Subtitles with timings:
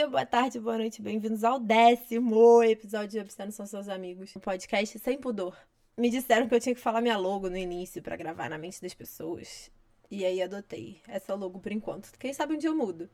[0.00, 4.40] dia, boa tarde, boa noite, bem-vindos ao décimo episódio de Obsceno São Seus Amigos, um
[4.40, 5.54] podcast sem pudor.
[5.94, 8.80] Me disseram que eu tinha que falar minha logo no início para gravar na mente
[8.80, 9.70] das pessoas.
[10.10, 12.12] E aí adotei essa logo por enquanto.
[12.18, 13.10] Quem sabe um dia eu mudo.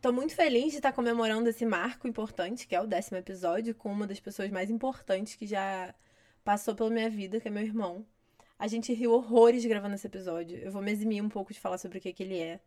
[0.00, 3.90] Tô muito feliz de estar comemorando esse marco importante, que é o décimo episódio, com
[3.90, 5.92] uma das pessoas mais importantes que já
[6.44, 8.06] passou pela minha vida, que é meu irmão.
[8.56, 10.56] A gente riu horrores gravando esse episódio.
[10.58, 12.60] Eu vou me eximir um pouco de falar sobre o que, que ele é.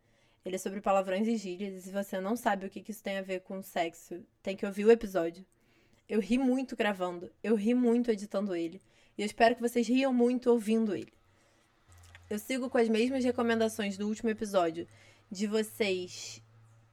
[0.44, 1.74] Ele é sobre palavrões e gírias.
[1.74, 4.56] E se você não sabe o que, que isso tem a ver com sexo, tem
[4.56, 5.44] que ouvir o episódio.
[6.08, 7.30] Eu ri muito gravando.
[7.42, 8.80] Eu ri muito editando ele.
[9.16, 11.12] E eu espero que vocês riam muito ouvindo ele.
[12.28, 14.88] Eu sigo com as mesmas recomendações do último episódio
[15.30, 16.42] de vocês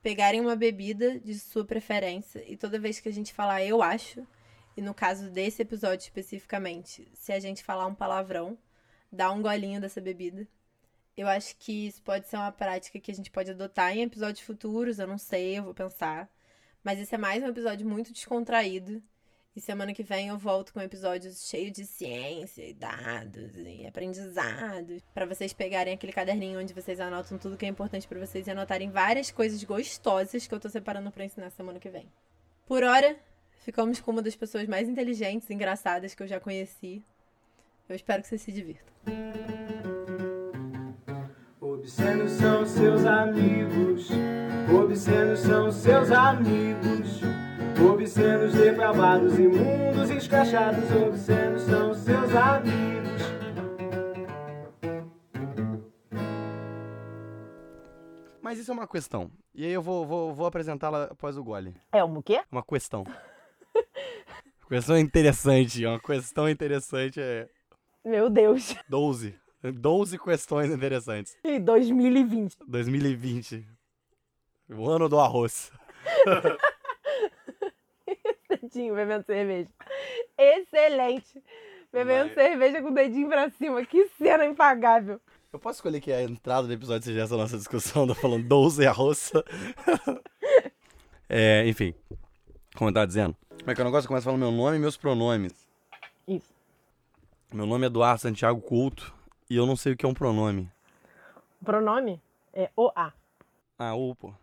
[0.02, 4.26] pegarem uma bebida de sua preferência e toda vez que a gente falar eu acho,
[4.76, 8.57] e no caso desse episódio especificamente, se a gente falar um palavrão,
[9.12, 10.48] dá um golinho dessa bebida.
[11.21, 14.43] Eu acho que isso pode ser uma prática que a gente pode adotar em episódios
[14.43, 16.27] futuros, eu não sei, eu vou pensar.
[16.84, 19.04] Mas esse é mais um episódio muito descontraído.
[19.55, 23.85] E semana que vem eu volto com um episódio cheio de ciência e dados e
[23.85, 25.04] aprendizados.
[25.13, 28.51] para vocês pegarem aquele caderninho onde vocês anotam tudo que é importante para vocês e
[28.51, 32.12] anotarem várias coisas gostosas que eu tô separando para ensinar semana que vem.
[32.65, 33.15] Por hora,
[33.59, 37.05] ficamos com uma das pessoas mais inteligentes e engraçadas que eu já conheci.
[37.87, 39.60] Eu espero que vocês se divirtam.
[41.82, 44.10] Obscenos são seus amigos,
[44.71, 47.21] obscenos são seus amigos,
[47.91, 53.21] obscenos depravados, imundos, escrachados, obscenos são seus amigos.
[58.43, 59.32] Mas isso é uma questão.
[59.55, 61.76] E aí eu vou, vou, vou apresentá-la após o gole.
[61.91, 62.43] É um quê?
[62.52, 63.04] Uma questão.
[64.69, 65.84] questão interessante.
[65.84, 67.50] Uma questão interessante é
[68.06, 68.75] Meu Deus.
[68.88, 69.41] 12.
[69.69, 71.38] 12 questões interessantes.
[71.44, 72.57] E 2020.
[72.67, 73.68] 2020.
[74.69, 75.72] O ano do arroz.
[78.50, 79.69] Dedinho bebendo cerveja.
[80.38, 81.44] Excelente.
[81.91, 83.86] Bebendo Mas- cerveja com o dedinho pra cima.
[83.86, 85.19] Que cena impagável.
[85.52, 88.88] Eu posso escolher que a entrada do episódio seja essa nossa discussão, tô falando 12
[88.88, 89.34] arroz.
[91.28, 91.94] é, enfim.
[92.75, 93.36] Como eu tava dizendo.
[93.59, 94.07] Como é que é o negócio?
[94.07, 95.53] Começa falando meu nome e meus pronomes.
[96.25, 96.50] Isso.
[97.53, 99.13] Meu nome é Eduardo Santiago Couto
[99.51, 100.72] e eu não sei o que é um pronome.
[101.62, 102.22] O pronome
[102.53, 103.13] é OA.
[103.78, 104.34] Ah, o, pô.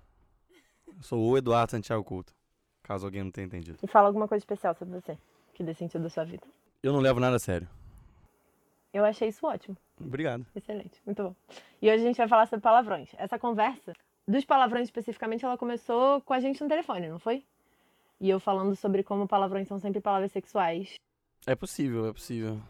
[0.87, 2.35] Eu sou o Eduardo Santiago Couto.
[2.83, 3.79] Caso alguém não tenha entendido.
[3.83, 5.17] E fala alguma coisa especial sobre você.
[5.55, 6.47] Que dê sentido da sua vida.
[6.83, 7.67] Eu não levo nada a sério.
[8.93, 9.79] Eu achei isso ótimo.
[9.99, 10.45] Obrigado.
[10.55, 11.01] Excelente.
[11.07, 11.35] Muito bom.
[11.81, 13.09] E hoje a gente vai falar sobre palavrões.
[13.17, 13.95] Essa conversa,
[14.27, 17.47] dos palavrões especificamente, ela começou com a gente no telefone, não foi?
[18.21, 20.97] E eu falando sobre como palavrões são sempre palavras sexuais.
[21.47, 22.61] É possível, é possível.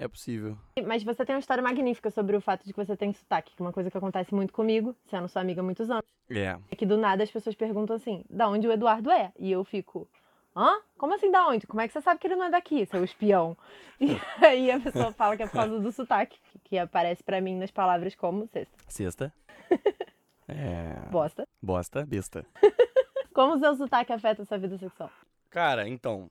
[0.00, 0.56] É possível.
[0.86, 3.60] Mas você tem uma história magnífica sobre o fato de que você tem sotaque, que
[3.62, 6.06] é uma coisa que acontece muito comigo, sendo sua amiga há muitos anos.
[6.30, 6.58] É.
[6.70, 9.30] É que do nada as pessoas perguntam assim, da onde o Eduardo é?
[9.38, 10.08] E eu fico,
[10.56, 10.80] hã?
[10.96, 11.66] Como assim da onde?
[11.66, 13.54] Como é que você sabe que ele não é daqui, seu espião?
[14.00, 17.58] E aí a pessoa fala que é por causa do sotaque, que aparece pra mim
[17.58, 19.34] nas palavras como sexta, Sexta.
[20.48, 21.10] É.
[21.10, 21.46] bosta.
[21.62, 22.46] Bosta, besta.
[23.34, 25.10] Como o seu sotaque afeta a sua vida sexual?
[25.50, 26.28] Cara, então.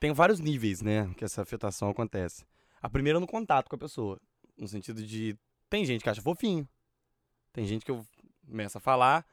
[0.00, 1.08] Tem vários níveis, né?
[1.16, 2.44] Que essa afetação acontece.
[2.84, 4.20] A primeira no contato com a pessoa.
[4.58, 5.38] No sentido de.
[5.70, 6.68] Tem gente que acha fofinho.
[7.50, 8.06] Tem gente que eu
[8.46, 9.24] começo a falar.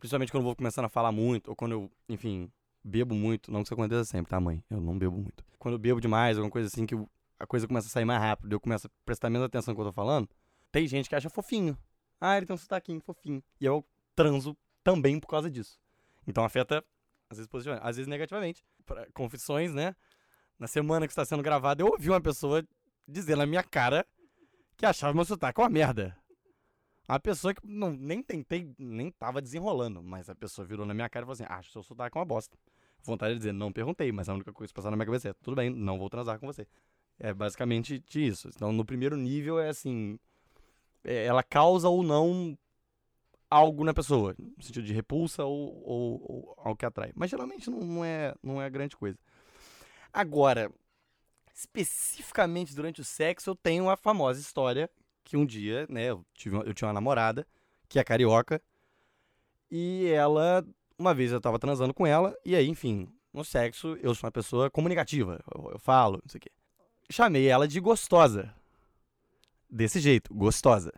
[0.00, 1.50] Principalmente quando eu vou começando a falar muito.
[1.50, 2.50] Ou quando eu, enfim,
[2.82, 3.52] bebo muito.
[3.52, 4.64] Não que isso aconteça sempre, tá, mãe?
[4.68, 5.44] Eu não bebo muito.
[5.56, 7.08] Quando eu bebo demais, alguma coisa assim, que eu-
[7.38, 8.52] a coisa começa a sair mais rápido.
[8.52, 10.28] Eu começo a prestar menos atenção no que eu tô falando.
[10.72, 11.78] Tem gente que acha fofinho.
[12.20, 13.40] Ah, ele tem um sotaquinho fofinho.
[13.60, 13.86] E eu
[14.16, 15.78] transo também por causa disso.
[16.26, 16.84] Então afeta,
[17.30, 18.64] às vezes positivamente, às vezes negativamente.
[18.84, 19.94] Pra confissões, né?
[20.58, 22.66] Na semana que está sendo gravada, eu ouvi uma pessoa
[23.10, 24.06] dizer na minha cara
[24.76, 26.16] que achava meu sotaque uma merda.
[27.08, 31.08] Uma pessoa que não, nem tentei, nem tava desenrolando, mas a pessoa virou na minha
[31.08, 32.56] cara e falou assim: acho seu sotaque uma bosta.
[33.02, 35.34] Vontade de dizer, não perguntei, mas a única coisa que passou na minha cabeça é:
[35.42, 36.66] tudo bem, não vou transar com você.
[37.18, 38.48] É basicamente isso.
[38.54, 40.18] Então, no primeiro nível é assim:
[41.04, 42.56] é, ela causa ou não
[43.50, 47.10] algo na pessoa, no sentido de repulsa ou, ou, ou algo que atrai.
[47.16, 49.18] Mas geralmente não, não é, não é grande coisa.
[50.12, 50.70] Agora,
[51.54, 54.90] especificamente durante o sexo, eu tenho a famosa história
[55.22, 57.46] que um dia, né, eu, tive, eu tinha uma namorada,
[57.88, 58.60] que é carioca,
[59.70, 60.66] e ela,
[60.98, 64.32] uma vez eu tava transando com ela, e aí, enfim, no sexo eu sou uma
[64.32, 66.50] pessoa comunicativa, eu, eu falo, não sei o quê.
[67.10, 68.54] Chamei ela de gostosa.
[69.68, 70.92] Desse jeito, gostosa.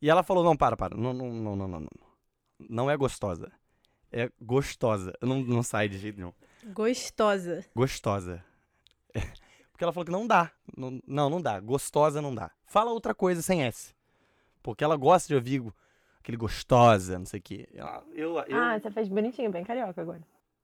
[0.00, 0.96] E ela falou: não, para, para.
[0.96, 1.80] Não, não, não, não, não.
[1.80, 1.88] Não,
[2.68, 3.52] não é gostosa.
[4.10, 5.12] É gostosa.
[5.20, 6.32] Não, não sai de jeito nenhum.
[6.72, 7.64] Gostosa.
[7.74, 8.44] Gostosa.
[9.80, 10.52] Porque ela falou que não dá.
[10.76, 11.00] Não,
[11.30, 11.58] não, dá.
[11.58, 12.50] Gostosa não dá.
[12.66, 13.94] Fala outra coisa sem S.
[14.62, 15.62] Porque ela gosta de ouvir
[16.18, 17.66] aquele gostosa, não sei o quê.
[17.72, 20.20] Eu, eu, Ah, você fez bonitinho, bem carioca agora.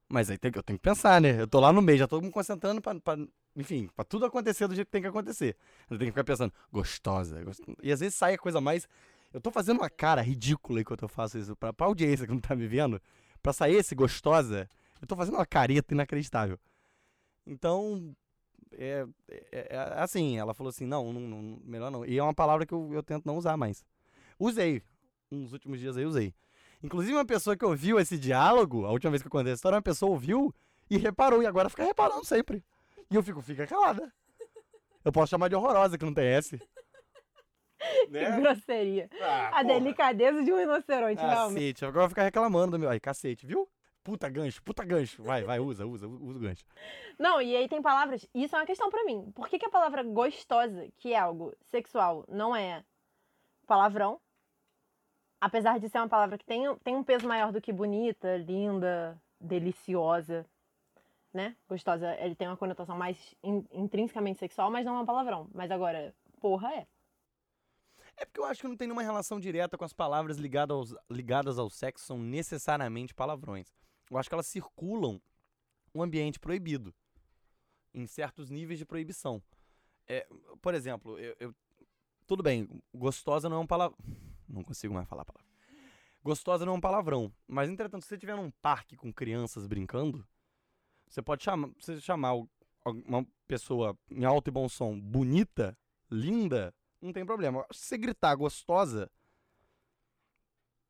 [0.07, 1.41] Mas aí tem eu tenho que pensar, né?
[1.41, 3.17] Eu tô lá no meio, já tô me concentrando pra, pra-
[3.57, 5.57] enfim, pra tudo acontecer do jeito que tem que acontecer.
[5.89, 7.43] Eu tenho que ficar pensando, gostosa.
[7.43, 8.87] gost- E às vezes sai a coisa mais.
[9.33, 12.41] Eu tô fazendo uma cara ridícula enquanto eu faço isso pra, pra audiência que não
[12.41, 13.01] tá me vendo.
[13.43, 14.69] Pra sair esse gostosa,
[15.01, 16.59] eu tô fazendo uma careta inacreditável.
[17.47, 18.15] Então,
[18.79, 19.07] é,
[19.53, 22.05] é- é assim, ela falou assim, não, não, não, melhor não.
[22.05, 23.85] E é uma palavra que eu, eu tento não usar mais.
[24.39, 24.83] Usei.
[25.31, 26.35] Nos últimos dias aí usei.
[26.83, 29.77] Inclusive, uma pessoa que ouviu esse diálogo, a última vez que eu contei a história,
[29.77, 30.55] uma pessoa ouviu
[30.91, 32.63] e reparou, e agora fica reparando sempre.
[33.11, 34.13] E eu fico, fica calada.
[35.05, 36.59] Eu posso chamar de horrorosa, que não tem S.
[36.59, 36.67] Que
[38.11, 38.41] Né?
[38.41, 39.09] grosseria.
[39.21, 39.65] Ah, A porra.
[39.65, 41.61] delicadeza de um rinoceronte, realmente.
[41.75, 42.89] Cacete, agora vai ficar reclamando do meu.
[42.91, 43.69] Aí, cacete, viu?
[44.07, 45.21] Puta gancho, puta gancho.
[45.21, 46.65] Vai, vai, usa, usa, usa o gancho.
[47.19, 48.25] Não, e aí tem palavras.
[48.33, 49.33] Isso é uma questão pra mim.
[49.35, 52.85] Por que, que a palavra gostosa, que é algo sexual, não é
[53.67, 54.21] palavrão?
[55.41, 59.21] Apesar de ser uma palavra que tem, tem um peso maior do que bonita, linda,
[59.41, 60.47] deliciosa,
[61.35, 61.57] né?
[61.69, 65.49] Gostosa, ele tem uma conotação mais in- intrinsecamente sexual, mas não é um palavrão.
[65.53, 66.87] Mas agora, porra é.
[68.17, 70.95] É porque eu acho que não tem nenhuma relação direta com as palavras ligadas, aos,
[71.11, 73.75] ligadas ao sexo, são necessariamente palavrões.
[74.11, 75.21] Eu acho que elas circulam
[75.95, 76.95] um ambiente proibido,
[77.95, 79.43] em certos níveis de proibição.
[80.07, 80.27] É,
[80.61, 81.55] por exemplo, eu, eu-
[82.27, 83.99] tudo bem, gostosa não é um palavrão.
[84.49, 85.47] Não consigo mais falar a palavra.
[86.23, 90.27] Gostosa não é um palavrão, mas entretanto, se você estiver num parque com crianças brincando,
[91.09, 92.35] você pode chamar, você chamar
[92.85, 95.77] uma pessoa em alto e bom som bonita,
[96.11, 97.65] linda, não tem problema.
[97.73, 99.11] Se você gritar gostosa,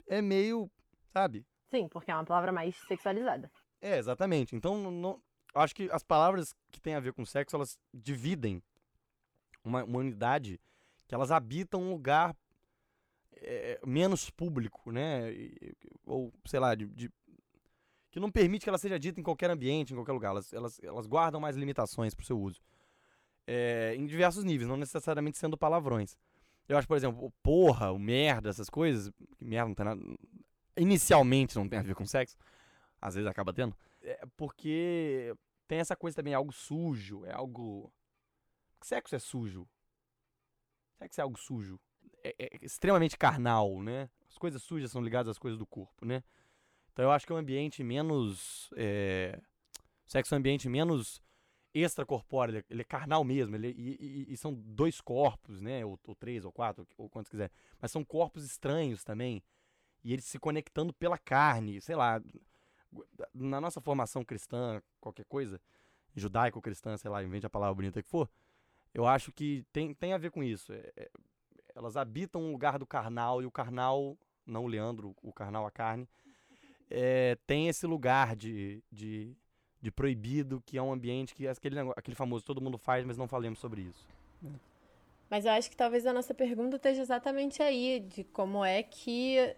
[0.07, 0.71] é meio,
[1.13, 1.47] sabe?
[1.71, 3.51] Sim, porque é uma palavra mais sexualizada.
[3.81, 4.55] É, exatamente.
[4.55, 5.21] Então, não,
[5.55, 8.63] acho que as palavras que têm a ver com sexo, elas dividem
[9.65, 10.61] uma, uma unidade
[11.07, 12.35] que elas habitam um lugar
[13.35, 15.31] é, menos público, né?
[16.05, 17.11] Ou, sei lá, de, de-
[18.11, 20.31] que não permite que ela seja dita em qualquer ambiente, em qualquer lugar.
[20.31, 22.61] Elas, elas, elas guardam mais limitações para o seu uso.
[23.47, 26.17] É, em diversos níveis, não necessariamente sendo palavrões.
[26.69, 30.03] Eu acho, por exemplo, o porra, o merda, essas coisas, merda não tem nada,
[30.77, 32.37] inicialmente não tem a ver com sexo,
[33.01, 35.35] às vezes acaba tendo, é porque
[35.67, 37.93] tem essa coisa também, é algo sujo, é algo.
[38.81, 39.69] Sexo é sujo.
[40.99, 41.81] Sexo é algo sujo.
[42.23, 44.09] É, é extremamente carnal, né?
[44.29, 46.23] As coisas sujas são ligadas às coisas do corpo, né?
[46.93, 48.71] Então eu acho que é um ambiente menos.
[48.77, 49.41] É...
[50.07, 51.21] Sexo é um ambiente menos
[51.75, 55.85] extracorpóreo, ele é- é carnal mesmo, ele, e, e- e são dois corpos, né?
[55.85, 57.51] Ou, ou três, ou quatro, ou quantos quiser.
[57.81, 59.43] Mas são corpos estranhos também.
[60.07, 62.23] E eles se conectando pela carne, sei lá.
[63.35, 65.61] Na nossa formação cristã, qualquer coisa,
[66.15, 68.31] judaico-cristã, sei lá, invente a palavra bonita que for,
[68.95, 70.73] eu acho que tem, tem a ver com isso.
[70.73, 71.11] É- é-
[71.75, 74.17] elas habitam um lugar do carnal, e o carnal,
[74.47, 76.09] não o Leandro, o carnal, a carne,
[76.89, 79.37] é, tem esse lugar de, de,
[79.83, 83.19] de proibido, que é um ambiente que é aquele, aquele famoso todo mundo faz, mas
[83.19, 84.07] não falemos sobre isso.
[85.29, 89.57] Mas eu acho que talvez a nossa pergunta esteja exatamente aí, de como é que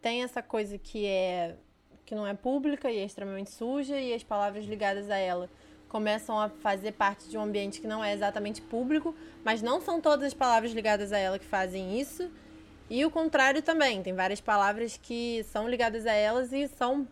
[0.00, 1.56] tem essa coisa que é
[2.04, 5.48] que não é pública e é extremamente suja e as palavras ligadas a ela
[5.88, 9.14] começam a fazer parte de um ambiente que não é exatamente público,
[9.44, 12.30] mas não são todas as palavras ligadas a ela que fazem isso.
[12.88, 17.06] E o contrário também, tem várias palavras que são ligadas a elas e são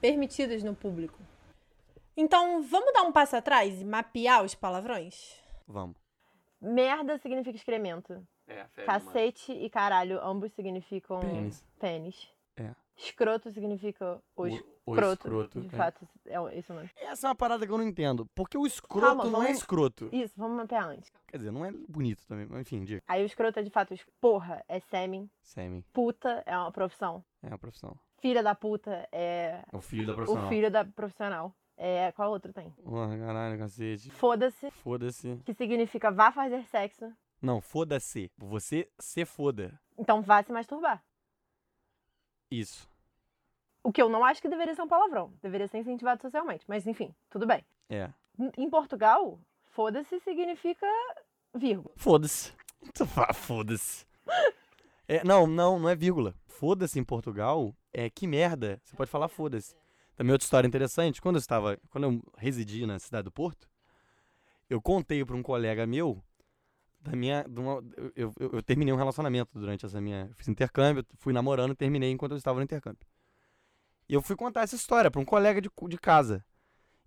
[0.00, 1.18] permitidas no público.
[2.16, 5.34] Então, vamos dar um passo atrás e mapear os palavrões?
[5.66, 5.96] Vamos.
[6.60, 8.26] Merda significa excremento.
[8.48, 11.64] É, Cacete e caralho, ambos significam Pênis.
[11.78, 12.28] pênis.
[12.56, 12.74] É.
[12.96, 15.12] Escroto significa o, O- o escroto.
[15.28, 15.70] escroto, De é.
[15.70, 16.90] fato, é esse o nome.
[16.96, 18.26] Essa é uma parada que eu não entendo.
[18.34, 20.08] Porque o escroto Calma, não é vamos- escroto.
[20.12, 21.12] Isso, vamos mapear antes.
[21.28, 23.02] Quer dizer, não é bonito também, mas enfim, diga.
[23.06, 25.30] Aí o escroto é de fato, porra, é sêmen.
[25.40, 25.84] Semi.
[25.92, 27.22] Puta é uma profissão.
[27.42, 27.96] É uma profissão.
[28.20, 31.54] Filha da puta é É o filho da o filho da profissional.
[31.76, 32.70] É, qual outro tem?
[32.82, 34.10] Porra, caralho, cacete.
[34.10, 35.36] Foda-se, Foda-se.
[35.44, 37.08] que significa vá fazer sexo.
[37.40, 38.30] Não, foda-se.
[38.36, 39.78] Você se foda.
[39.96, 41.02] Então vá se masturbar.
[42.50, 42.88] Isso.
[43.82, 45.32] O que eu não acho que deveria ser um palavrão.
[45.42, 46.64] Deveria ser incentivado socialmente.
[46.66, 47.64] Mas enfim, tudo bem.
[47.88, 48.10] É.
[48.56, 50.86] Em- Portugal, foda-se significa
[51.54, 51.92] vírgula.
[51.96, 52.52] Foda-se.
[52.94, 54.06] Tu fala, Foda-se.
[55.06, 56.34] É, não, não, não é vírgula.
[56.46, 58.80] Foda-se em Portugal é que merda.
[58.84, 59.74] Você pode falar foda-se.
[60.16, 63.68] Também outra história interessante, quando eu estava, quando eu residi na cidade do Porto,
[64.68, 66.22] eu contei para um colega meu
[67.00, 67.82] da minha, uma-
[68.16, 72.10] eu, eu, eu terminei um relacionamento durante essa minha, fiz intercâmbio, fui namorando e terminei
[72.10, 73.00] enquanto eu estava no intercâmbio.
[74.08, 76.44] E eu fui contar essa história para um colega de, de casa.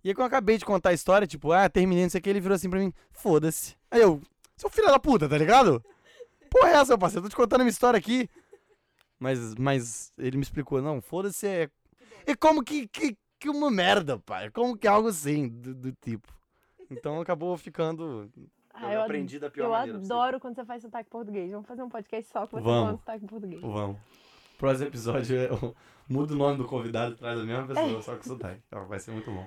[0.04, 2.22] E aí quando eu acabei de contar a história, tipo, ah, terminei, não sei o
[2.22, 3.76] que, ele virou assim pra mim, foda-se.
[3.90, 4.20] Aí eu,
[4.56, 5.84] seu filho da puta, tá ligado?
[6.50, 7.22] Porra é essa, parceiro?
[7.24, 8.28] Tô te contando minha história aqui.
[9.18, 11.70] Mas, mas ele me explicou, não, foda-se é.
[12.26, 14.50] E como que, que, que uma merda, pai?
[14.50, 16.32] Como que é algo assim, do, do tipo.
[16.90, 18.30] Então acabou ficando.
[18.74, 20.16] Ah, eu ad- aprendi da pior Eu maneira possível.
[20.20, 21.50] adoro quando você faz sotaque português.
[21.50, 22.80] Vamos fazer um podcast só com você Vamos.
[22.82, 23.60] falando sotaque português.
[23.60, 23.96] Vamos.
[24.58, 25.76] Próximo episódio eu
[26.08, 28.02] mudo o nome do convidado e traz a mesma pessoa, É.
[28.02, 28.62] só com sotaque.
[28.66, 29.46] Então, Vai ser muito bom.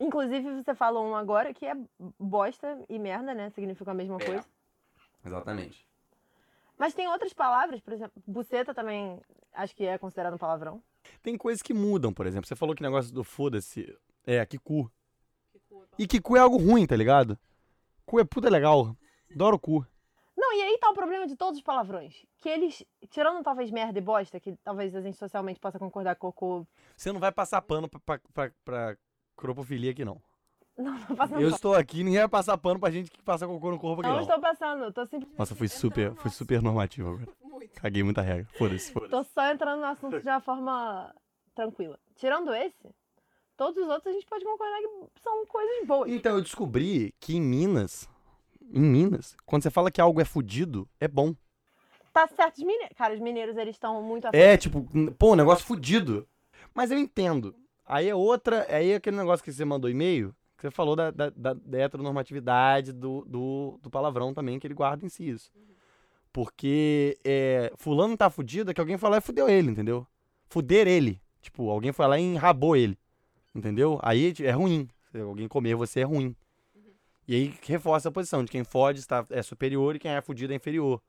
[0.00, 1.74] Inclusive, você falou um agora que é
[2.18, 3.50] bosta e merda, né?
[3.50, 4.24] Significa a mesma É.
[4.24, 4.44] coisa.
[5.24, 5.86] Exatamente.
[6.78, 9.20] Mas tem outras palavras, por exemplo, buceta também
[9.54, 10.80] acho que é considerado um palavrão.
[11.22, 12.46] Tem coisas que mudam, por exemplo.
[12.46, 13.96] Você falou que negócio do foda-se.
[14.26, 14.90] É, que cu.
[15.98, 17.36] E que cu é algo ruim, tá ligado?
[18.08, 18.96] Cu é puta legal.
[19.34, 19.86] Adoro cu.
[20.36, 22.24] Não, e aí tá o problema de todos os palavrões.
[22.38, 26.28] Que eles, tirando talvez merda e bosta, que talvez a gente socialmente possa concordar com
[26.32, 26.66] cocô.
[26.96, 28.96] Você não vai passar pano pra, pra, pra, pra
[29.36, 30.20] cropofilia aqui, não.
[30.76, 31.54] Não, não passando Eu pano.
[31.56, 34.16] estou aqui, ninguém vai passar pano pra gente que passa cocô no corpo aqui, Não
[34.16, 34.22] não.
[34.22, 35.38] estou passando, eu tô simplesmente.
[35.38, 37.28] Nossa, foi super, foi super normativo agora.
[37.74, 38.46] Caguei muita regra.
[38.56, 39.30] Foda-se, Tô foda-se.
[39.34, 41.12] só entrando no assunto de uma forma
[41.54, 41.98] tranquila.
[42.14, 42.88] Tirando esse,
[43.58, 46.10] todos os outros a gente pode concordar que são coisas boas.
[46.10, 48.08] Então, eu descobri que em Minas,
[48.72, 51.34] em Minas, quando você fala que algo é fudido, é bom.
[52.12, 52.96] Tá certo, os mineiros.
[52.96, 54.86] Cara, os mineiros, eles estão muito à É, tipo,
[55.18, 56.26] pô, negócio fudido.
[56.72, 57.54] Mas eu entendo.
[57.84, 61.10] Aí é outra, aí é aquele negócio que você mandou e-mail, que você falou da,
[61.10, 65.50] da, da- da heteronormatividade do, do, do palavrão também, que ele guarda em si isso.
[66.32, 70.06] Porque é, fulano tá fudido, é que alguém falou e fudeu ele, entendeu?
[70.48, 71.20] Fuder ele.
[71.40, 72.98] Tipo, alguém foi lá e enrabou ele.
[73.58, 73.98] Entendeu?
[74.02, 74.88] Aí é ruim.
[75.10, 76.34] Se alguém comer você é ruim.
[77.26, 80.52] E aí reforça a posição de quem fode está, é superior e quem é fudido
[80.52, 81.02] é inferior.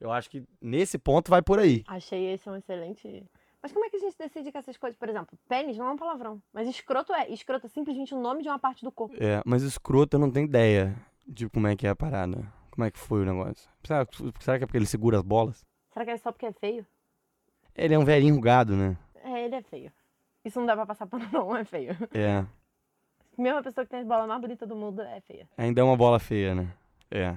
[0.00, 1.84] Eu acho que nesse ponto vai por aí.
[1.86, 3.24] Achei esse um excelente.
[3.62, 5.90] Mas como é que a gente decide que essas coisas, por exemplo, pênis não é
[5.92, 7.30] um palavrão, mas escroto é.
[7.30, 9.16] Escroto é simplesmente o nome de uma parte do corpo.
[9.18, 10.94] É, mas escroto eu não tenho ideia
[11.26, 12.52] de como é que é a parada.
[12.70, 13.70] Como é que foi o negócio.
[13.82, 14.06] Será,
[14.40, 15.64] será que é porque ele segura as bolas?
[15.92, 16.86] Será que é só porque é feio?
[17.74, 18.98] Ele é um velhinho enrugado, né?
[19.24, 19.90] É, ele é feio.
[20.46, 21.90] Isso não dá pra passar pano, não, é feio.
[22.14, 22.46] É.
[23.36, 25.48] Mesmo a pessoa que tem as bolas mais bonitas do mundo é feia.
[25.58, 26.72] Ainda é uma bola feia, né?
[27.10, 27.34] É.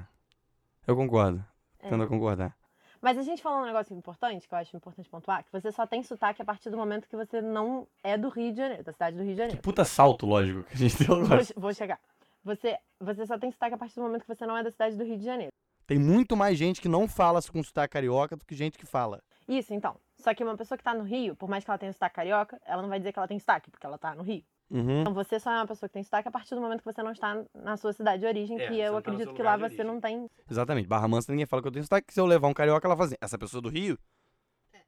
[0.85, 1.43] Eu concordo.
[1.79, 1.89] É.
[1.89, 2.55] Tendo a concordar.
[3.01, 5.87] Mas a gente falou um negócio importante, que eu acho importante pontuar, que você só
[5.87, 8.93] tem sotaque a partir do momento que você não é do Rio de Janeiro, da
[8.93, 9.61] cidade do Rio de Que Janeiro.
[9.63, 11.43] puta salto lógico que a gente deu agora.
[11.43, 11.99] Vou, vou chegar.
[12.43, 14.95] Você, você só tem sotaque a partir do momento que você não é da cidade
[14.95, 15.51] do Rio de Janeiro.
[15.87, 19.19] Tem muito mais gente que não fala com sotaque carioca do que gente que fala.
[19.47, 19.95] Isso, então.
[20.19, 22.59] Só que uma pessoa que tá no Rio, por mais que ela tenha sotaque carioca,
[22.65, 24.43] ela não vai dizer que ela tem sotaque, porque ela tá no Rio.
[24.69, 25.01] Uhum.
[25.01, 27.01] Então você só é uma pessoa que tem sotaque a partir do momento que você
[27.01, 29.83] não está na sua cidade de origem, É, que eu tá acredito que lá você
[29.83, 30.29] não tem.
[30.49, 30.87] Exatamente.
[30.87, 32.13] Barra Mansa ninguém fala que eu tenho sotaque.
[32.13, 33.97] Se eu levar um carioca, ela fala assim, essa pessoa do Rio,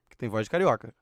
[0.09, 0.93] que tem voz de carioca.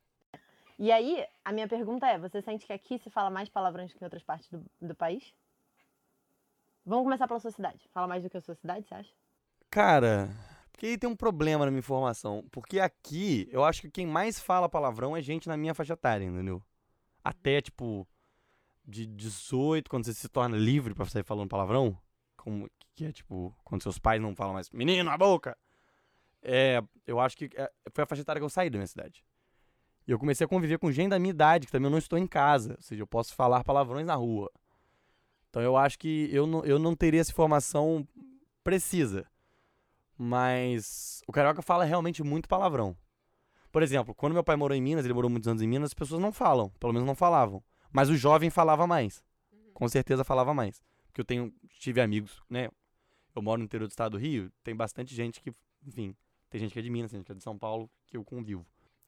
[0.78, 3.98] E aí, a minha pergunta é: você sente que aqui se fala mais palavrões do
[3.98, 5.34] que em outras partes do, do país?
[6.86, 7.90] Vamos começar pela sua cidade.
[7.92, 9.12] Fala mais do que a sua cidade, você acha?
[9.70, 10.30] Cara,
[10.80, 12.46] porque aí tem um problema na minha informação.
[12.50, 16.24] Porque aqui, eu acho que quem mais fala palavrão é gente na minha faixa etária,
[16.24, 16.64] entendeu?
[17.22, 18.08] Até, tipo,
[18.86, 21.98] de 18, quando você se torna livre pra sair falando palavrão,
[22.38, 25.58] como que é, tipo, quando seus pais não falam mais, menino, a boca!
[26.42, 29.26] É, eu acho que é, foi a faixa etária que eu saí da minha cidade.
[30.08, 32.18] E eu comecei a conviver com gente da minha idade, que também eu não estou
[32.18, 32.76] em casa.
[32.76, 34.50] Ou seja, eu posso falar palavrões na rua.
[35.50, 38.08] Então eu acho que eu não, eu não teria essa informação
[38.64, 39.28] precisa.
[40.22, 42.94] Mas o carioca fala realmente muito palavrão.
[43.72, 45.94] Por exemplo, quando meu pai morou em Minas, ele morou muitos anos em Minas, as
[45.94, 47.64] pessoas não falam, pelo menos não falavam.
[47.90, 49.24] Mas o jovem falava mais.
[49.74, 50.84] Com certeza falava mais.
[51.08, 52.70] Porque eu tenho, tive amigos, né?
[53.34, 55.54] Eu moro no interior do estado do Rio, tem bastante gente que,
[55.86, 56.14] enfim,
[56.50, 58.26] tem gente que é de Minas, tem gente que é de São Paulo, que eu
[58.26, 58.66] convivo.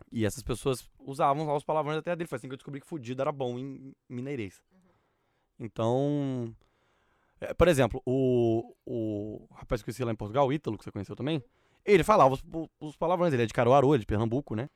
[0.09, 2.29] E essas pessoas usavam lá os palavrões até dele.
[2.29, 4.61] Foi assim que eu descobri que fudido era bom em mineirês.
[5.59, 6.70] Então, é,
[7.57, 10.91] por exemplo, o, o rapaz que eu conheci lá em Portugal, o Ítalo, que você
[10.91, 11.43] conheceu também,
[11.83, 12.43] ele falava os,
[12.79, 14.69] os palavrões, ele é de Caruaru, ele é de Pernambuco, né?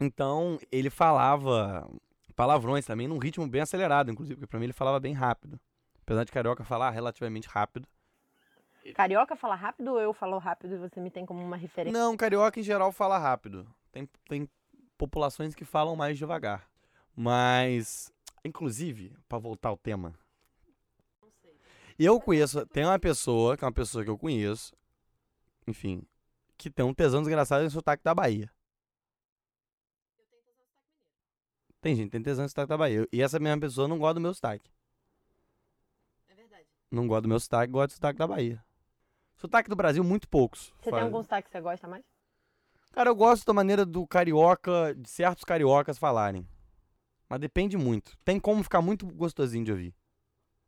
[0.00, 1.88] Então, ele falava
[2.34, 5.60] palavrões também num ritmo bem acelerado, inclusive, porque pra mim ele falava bem rápido.
[6.02, 7.86] Apesar de carioca falar relativamente rápido.
[8.94, 11.96] Carioca fala rápido ou eu falo rápido e você me tem como uma referência?
[11.96, 13.66] Não, carioca em geral fala rápido.
[13.92, 14.48] Tem, tem
[14.96, 16.66] populações que falam mais devagar.
[17.14, 18.10] Mas,
[18.44, 20.14] inclusive, pra voltar ao tema.
[22.02, 24.72] Eu conheço, tem uma pessoa, que é uma pessoa que eu conheço,
[25.66, 26.02] enfim,
[26.56, 28.50] que tem um tesão desgraçado em sotaque da Bahia.
[31.78, 33.06] Tem gente que tem tesão em sotaque da Bahia.
[33.12, 34.70] E essa mesma pessoa não gosta do meu sotaque.
[36.26, 36.66] É verdade.
[36.90, 38.64] Não gosta do meu sotaque, gosta do sotaque da Bahia.
[39.36, 40.72] Sotaque do Brasil, muito poucos.
[40.78, 42.02] Você tem Faz- algum sotaque que você gosta mais?
[42.92, 46.48] Cara, eu gosto da maneira do carioca, de certos cariocas falarem.
[47.28, 48.16] Mas depende muito.
[48.24, 49.94] Tem como ficar muito gostosinho de ouvir.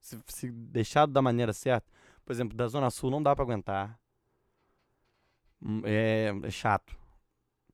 [0.02, 1.86] Se, se deixado da maneira certa.
[2.24, 3.98] Por exemplo, da Zona Sul não dá pra aguentar.
[5.62, 6.94] Hum, É, é chato.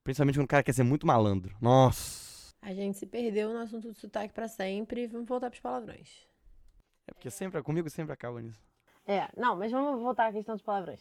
[0.04, 1.56] Principalmente quando o cara quer ser muito malandro.
[1.60, 2.54] Nossa.
[2.60, 5.06] A gente se perdeu no assunto do sotaque pra sempre.
[5.06, 6.26] Vamos voltar pros palavrões.
[7.06, 8.60] É porque sempre, comigo sempre acaba nisso.
[9.06, 11.00] É, não, mas vamos voltar à questão dos palavrões.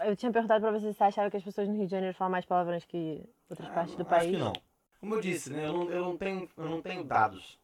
[0.00, 2.16] Eu tinha perguntado pra você se você achava que as pessoas no Rio de Janeiro
[2.16, 4.22] falam mais palavrões que outras partes do país.
[4.22, 4.52] Acho que não.
[5.00, 5.66] Como eu disse, né?
[5.66, 7.60] Eu não, eu não, tenho, eu não tenho dados.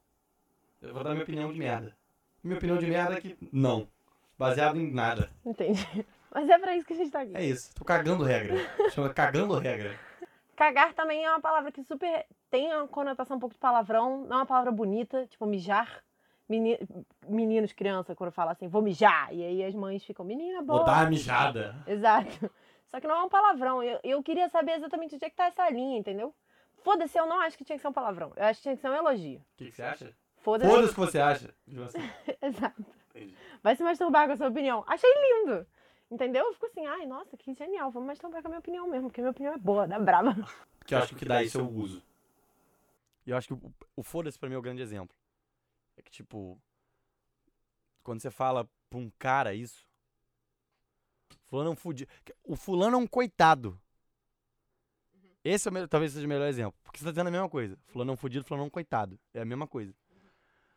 [0.83, 1.97] Eu vou dar minha opinião de merda.
[2.43, 3.89] Minha opinião de merda é que não.
[4.39, 5.31] Baseado em nada.
[5.45, 5.87] Entendi.
[6.35, 7.37] Mas é pra isso que a gente tá aqui.
[7.37, 7.75] É isso.
[7.75, 8.57] Tô cagando regra.
[8.91, 9.99] Chama cagando regra.
[10.57, 14.25] Cagar também é uma palavra que super tem uma conotação um pouco de palavrão.
[14.27, 16.03] Não é uma palavra bonita, tipo mijar.
[16.49, 16.79] Meni-
[17.29, 19.33] Meninos, criança, quando fala assim, vou mijar.
[19.33, 20.79] E aí as mães ficam, menina, boa.
[20.79, 21.77] Vou dar uma mijada.
[21.87, 22.51] Exato.
[22.89, 23.83] Só que não é um palavrão.
[23.83, 26.35] Eu, eu queria saber exatamente onde é que tá essa linha, entendeu?
[26.83, 28.33] Foda-se, eu não acho que tinha que ser um palavrão.
[28.37, 29.39] Eu acho que tinha que ser um elogio.
[29.39, 30.13] O que, que você acha?
[30.43, 30.71] Foda-se.
[30.71, 31.55] Foda-se o que você acha.
[32.43, 32.85] Exato.
[33.11, 33.37] entendi.
[33.63, 34.85] Vai se masturbar com a sua opinião.
[34.87, 35.67] Achei lindo.
[36.11, 36.45] Entendeu?
[36.45, 37.91] Eu fico assim, ai, nossa, que genial.
[37.91, 40.35] Vamos masturbar com a minha opinião mesmo, porque a minha opinião é boa, dá brava.
[40.85, 42.03] Que eu acho que o que dá isso eu uso.
[43.25, 45.17] E eu acho que o, o foda-se pra mim é o grande exemplo.
[45.97, 46.61] É que, tipo,
[48.03, 49.87] quando você fala pra um cara isso,
[51.47, 52.11] fulano é um fudido.
[52.43, 53.81] O fulano é um coitado.
[55.45, 56.75] Esse é o talvez seja o melhor exemplo.
[56.83, 57.79] Porque você tá dizendo a mesma coisa.
[57.87, 59.21] Fulano é um fudido, fulano é um coitado.
[59.33, 59.95] É a mesma coisa.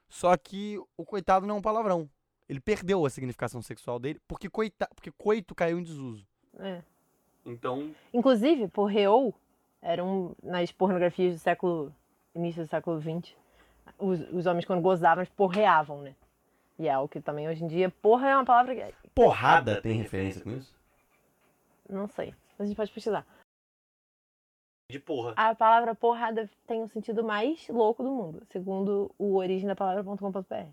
[0.08, 2.10] Só que o coitado não é um palavrão.
[2.48, 6.26] Ele perdeu a significação sexual dele porque, coita, porque coito caiu em desuso.
[6.60, 6.82] É.
[7.46, 9.34] Então, Inclusive, porreou
[9.82, 11.94] era um, nas pornografias do século.
[12.34, 13.36] início do século XX.
[14.00, 16.16] Os, os homens, quando gozavam, eles porreavam, né?
[16.78, 17.90] E é algo que também hoje em dia.
[18.02, 19.10] Porra é uma palavra que.
[19.14, 20.76] porrada tem referência com isso?
[21.90, 22.34] Não sei.
[22.58, 23.26] Mas a gente pode pesquisar.
[24.88, 25.34] De porra.
[25.36, 30.70] A palavra porrada tem o sentido mais louco do mundo, segundo o origem da palavra.com.br.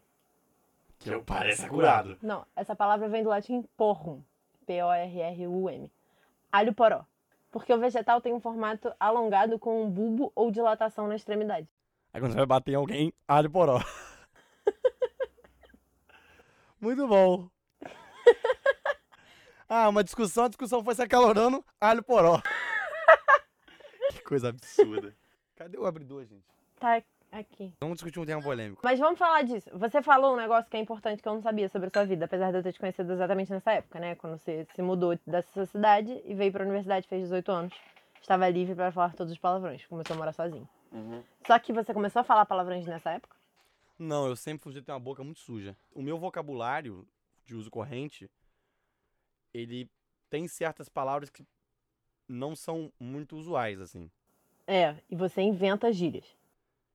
[0.99, 2.19] Que eu parece curado.
[2.23, 4.21] Não, essa palavra vem do latim porrum,
[4.66, 5.90] P-O-R-R-U-M.
[6.52, 7.04] Alho poró.
[7.50, 11.66] Porque o vegetal tem um formato alongado com um bulbo ou dilatação na extremidade.
[12.12, 13.83] Aí quando você vai bater em alguém, alho poró.
[16.81, 17.48] Muito bom.
[19.68, 22.42] ah, uma discussão, a discussão foi se acalorando, alho poró.
[24.33, 25.14] Coisa absurda.
[25.57, 26.47] Cadê o abridor, gente?
[26.81, 27.75] Tá aqui.
[27.79, 28.81] Vamos discutir um tema polêmico.
[28.83, 29.68] Mas vamos falar disso.
[29.75, 32.25] Você falou um negócio que é importante que eu não sabia sobre a sua vida,
[32.25, 34.14] apesar de eu ter te conhecido exatamente nessa época, né?
[34.14, 37.75] Quando você se mudou dessa cidade e veio pra universidade, fez 18 anos.
[38.23, 39.85] Estava livre para falar todos os palavrões.
[39.87, 40.66] Começou a morar sozinho.
[41.47, 43.37] Só que você começou a falar palavrões nessa época?
[43.99, 45.77] Não, eu sempre fui de ter uma boca muito suja.
[45.95, 47.07] O meu vocabulário
[47.45, 48.31] de uso corrente,
[49.53, 49.90] ele
[50.31, 51.45] tem certas palavras que
[52.27, 54.11] não são muito usuais, assim.
[54.72, 56.24] É, e você inventa gírias.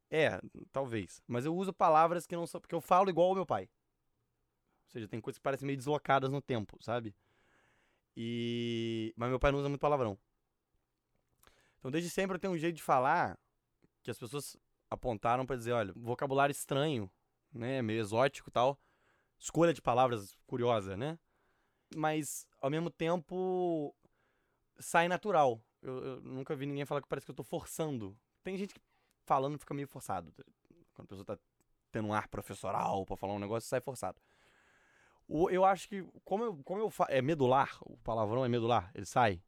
[0.10, 1.22] É, talvez.
[1.28, 2.60] Mas eu uso palavras que não são.
[2.60, 3.70] Porque eu falo igual ao meu pai.
[4.86, 7.16] Ou seja, tem coisas que parecem meio deslocadas no tempo, sabe?
[8.16, 9.14] E.
[9.16, 10.18] Mas meu pai não usa muito palavrão.
[11.78, 13.38] Então, desde sempre eu tenho um jeito de falar
[14.02, 14.58] que as pessoas
[14.90, 17.08] apontaram pra dizer: olha, vocabulário estranho,
[17.54, 17.84] né?
[17.84, 18.76] Meio exótico tal.
[19.38, 21.20] Escolha de palavras curiosa, né?
[21.96, 23.96] Mas, ao mesmo tempo,
[24.80, 25.62] sai natural.
[25.90, 28.18] Eu, eu nunca vi ninguém falar que parece que eu tô forçando.
[28.44, 28.82] Tem gente que
[29.24, 30.34] falando fica meio forçado.
[30.94, 31.38] Quando a pessoa tá
[31.92, 34.20] tendo um ar professoral pra falar um negócio, sai forçado.
[35.28, 39.06] O, eu acho que, como eu, como eu é medular, o palavrão é medular, ele
[39.06, 39.42] sai.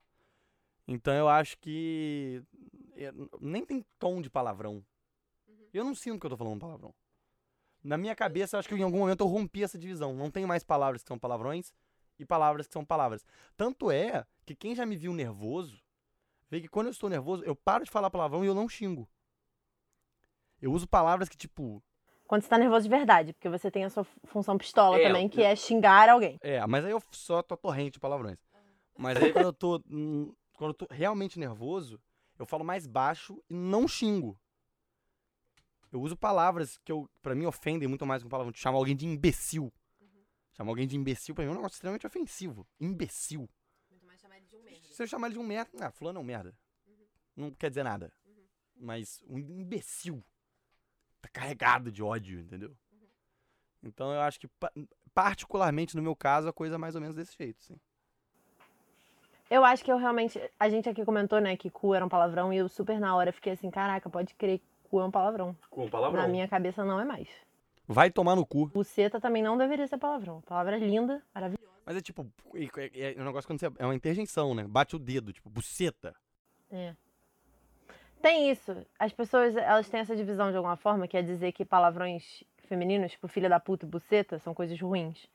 [0.87, 2.43] Então eu acho que
[2.95, 4.83] é, nem tem tom de palavrão.
[5.73, 6.93] Eu não sinto que eu tô falando palavrão.
[7.81, 10.13] Na minha cabeça, eu acho que em algum momento eu rompi essa divisão.
[10.13, 11.71] Não tem mais palavras que são palavrões
[12.17, 13.25] e palavras que são palavras.
[13.55, 15.81] Tanto é que quem já me viu nervoso,
[16.49, 19.07] vê que quando eu estou nervoso, eu paro de falar palavrão e eu não xingo.
[20.61, 21.81] Eu uso palavras que, tipo.
[22.27, 25.27] Quando você tá nervoso de verdade, porque você tem a sua função pistola É, também,
[25.27, 26.37] que eu- é xingar alguém.
[26.41, 28.37] É, mas aí eu só tô torrente de palavrões.
[28.97, 29.79] Mas aí quando eu tô.
[30.53, 31.99] Quando eu tô realmente nervoso,
[32.37, 34.37] eu falo mais baixo e não xingo.
[35.91, 38.53] Eu uso palavras que eu, pra mim ofendem muito mais um palavrão.
[38.53, 39.73] Chamar alguém de imbecil.
[40.53, 42.67] Chamar alguém de imbecil pra mim é um negócio extremamente ofensivo.
[42.79, 43.49] Imbecil.
[43.89, 44.87] Muito mais chamar ele de um merda.
[44.91, 46.53] Se eu chamar ele de um merda, ah, fulano é um merda.
[47.35, 48.11] Não quer dizer nada.
[48.75, 50.23] Mas um imbecil
[51.21, 52.75] tá carregado de ódio, entendeu?
[53.83, 54.71] Então eu acho que, pa-
[55.13, 57.79] particularmente no meu caso, a coisa é mais ou menos desse jeito, sim.
[59.49, 60.39] Eu acho que eu realmente.
[60.59, 63.31] A gente aqui comentou, né, que cu era um palavrão e eu super na hora
[63.31, 65.57] fiquei assim, caraca, pode crer que cu é um palavrão.
[65.69, 67.27] Com Na minha cabeça não é mais.
[67.87, 68.67] Vai tomar no cu.
[68.67, 70.41] Buceta também não deveria ser palavrão.
[70.41, 71.68] Palavra linda, maravilhosa.
[71.89, 73.65] Mas é tipo, é, é- é um negócio quando você.
[73.79, 74.63] É uma interjeição, né?
[74.67, 76.15] Bate o dedo, tipo, buceta.
[76.71, 76.93] É.
[78.21, 78.85] Tem isso.
[78.99, 83.13] As pessoas, elas têm essa divisão de alguma forma, que é dizer que palavrões femininos,
[83.13, 85.25] tipo filha da puta e buceta, são coisas ruins.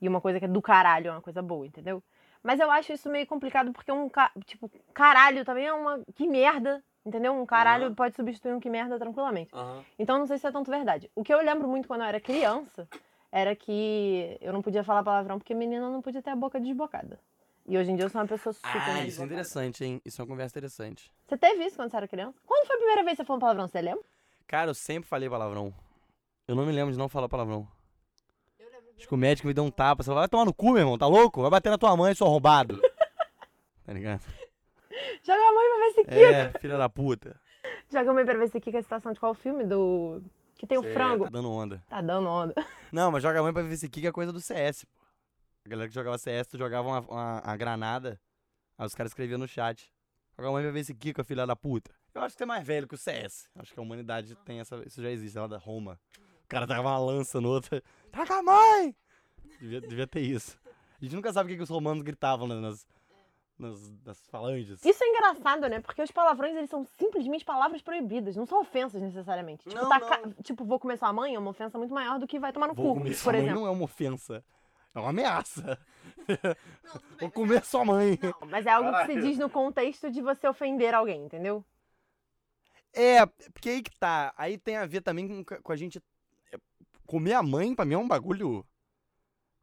[0.00, 2.02] E uma coisa que é do caralho é uma coisa boa, entendeu?
[2.42, 6.00] Mas eu acho isso meio complicado porque um, ca- tipo, caralho também é uma.
[6.14, 7.34] Que merda, entendeu?
[7.34, 7.94] Um caralho Aham.
[7.94, 9.50] pode substituir um que merda tranquilamente.
[9.54, 9.84] Aham.
[9.98, 11.10] Então não sei se é tanto verdade.
[11.14, 12.88] O que eu lembro muito quando eu era criança
[13.30, 17.18] era que eu não podia falar palavrão porque menina não podia ter a boca desbocada.
[17.66, 19.26] E hoje em dia eu sou uma pessoa super Ah, isso é desbocada.
[19.34, 20.00] interessante, hein?
[20.04, 21.12] Isso é uma conversa interessante.
[21.26, 22.38] Você teve isso quando você era criança?
[22.46, 23.68] Quando foi a primeira vez que você falou palavrão?
[23.68, 24.04] Você lembra?
[24.46, 25.74] Cara, eu sempre falei palavrão.
[26.46, 27.68] Eu não me lembro de não falar palavrão.
[28.96, 30.02] Acho que o médico me deu um tapa.
[30.02, 31.42] Você fala, vai tomar no cu, meu irmão, tá louco?
[31.42, 32.80] Vai bater na tua mãe, seu arrombado.
[33.86, 34.22] tá ligado?
[35.22, 36.16] Joga a mãe pra ver se quica.
[36.16, 37.40] É, filha da puta.
[37.92, 39.62] Joga a mãe pra ver se quica a situação de qual filme?
[39.62, 40.22] Do.
[40.58, 41.24] Que tem o Cê frango.
[41.24, 41.84] Tá dando onda.
[41.88, 42.54] Tá dando onda.
[42.92, 45.00] Não, mas joga a mãe pra ver se que é coisa do CS, pô.
[45.64, 48.20] A galera que jogava CS, tu jogava uma, uma, uma granada,
[48.76, 49.92] aí os caras escreviam no chat.
[50.36, 51.90] Joga a mãe pra ver se Kika, filha da puta.
[52.14, 53.48] Eu acho que você é mais velho que o CS.
[53.54, 54.82] Acho que a humanidade tem essa.
[54.84, 56.00] Isso já existe, lá da Roma.
[56.44, 57.80] O cara tava uma lança no outro.
[58.10, 58.96] Tá com a mãe!
[59.60, 60.58] Devia, devia ter isso.
[61.00, 62.86] A gente nunca sabe o que, que os romanos gritavam né, nas,
[63.58, 64.84] nas, nas falanges.
[64.84, 65.80] Isso é engraçado, né?
[65.80, 68.36] Porque os palavrões, eles são simplesmente palavras proibidas.
[68.36, 69.64] Não são ofensas, necessariamente.
[69.68, 70.32] Tipo, Não, taca- não.
[70.42, 72.74] tipo vou comer sua mãe é uma ofensa muito maior do que vai tomar no
[72.74, 73.60] Vou cu, comer por sua mãe exemplo.
[73.60, 74.44] não é uma ofensa.
[74.94, 75.78] É uma ameaça.
[77.20, 78.18] Vou comer sua mãe.
[78.48, 79.22] Mas é algo que se Caralho.
[79.22, 81.64] diz no contexto de você ofender alguém, entendeu?
[82.92, 84.32] É, porque aí que tá.
[84.36, 86.02] Aí tem a ver também com, com a gente.
[86.52, 86.58] é,
[87.06, 88.64] Comer a mãe, pra mim, é um bagulho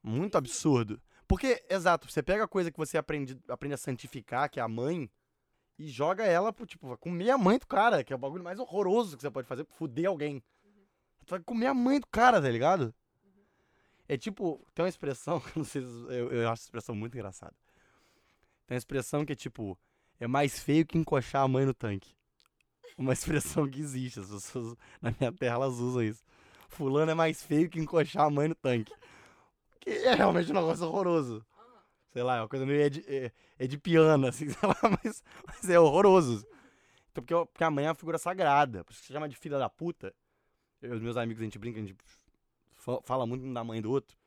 [0.03, 1.01] muito absurdo.
[1.27, 4.67] Porque, exato, você pega a coisa que você aprende, aprende a santificar, que é a
[4.67, 5.09] mãe,
[5.77, 8.59] e joga ela pro, tipo, comer a mãe do cara, que é o bagulho mais
[8.59, 10.41] horroroso que você pode fazer, fuder alguém.
[11.25, 12.93] Tu vai comer a mãe do cara, tá ligado?
[14.07, 17.55] É tipo, tem uma expressão, não sei se eu, eu acho essa expressão muito engraçada.
[18.67, 19.77] Tem uma expressão que é tipo,
[20.19, 22.15] é mais feio que encoxar a mãe no tanque
[22.97, 24.19] uma expressão que existe.
[24.19, 26.23] As pessoas na minha terra elas usam isso.
[26.67, 28.93] Fulano é mais feio que encoxar a mãe no tanque.
[29.85, 31.45] Que é realmente um negócio horroroso.
[32.11, 34.77] Sei lá, é uma coisa meio é de, é, é de piano, assim, sei lá,
[35.03, 36.45] mas, mas é horroroso.
[37.11, 38.83] Então, porque, eu- porque a mãe é uma figura sagrada.
[38.83, 40.13] Por isso que se chama de filha da puta.
[40.81, 41.95] Eu e os meus amigos, a gente brinca, a gente
[42.73, 44.17] fa- fala muito um da mãe do outro.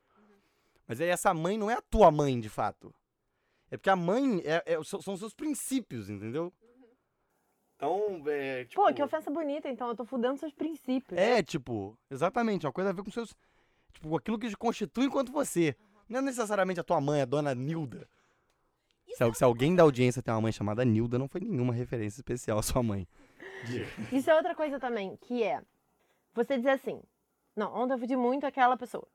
[0.86, 2.94] Mas aí essa mãe não é a tua mãe, de fato.
[3.70, 6.52] É porque a mãe é, é- são são os seus princípios, entendeu?
[7.76, 8.82] Então, é, tipo...
[8.82, 9.88] Pô, que ofensa bonita, então.
[9.88, 11.18] Eu tô fudendo seus princípios.
[11.18, 13.32] É, tipo, exatamente, uma coisa a ver com seus.
[13.98, 15.74] Tipo, aquilo que te constitui enquanto você.
[16.08, 18.08] Não é necessariamente a tua mãe, a dona Nilda.
[19.16, 22.20] Se, al- se alguém da audiência tem uma mãe chamada Nilda, não foi nenhuma referência
[22.20, 23.08] especial à sua mãe.
[24.12, 25.60] Isso é outra coisa também, que é
[26.32, 27.02] você dizer assim:
[27.56, 29.08] não, ontem eu fudi muito aquela pessoa.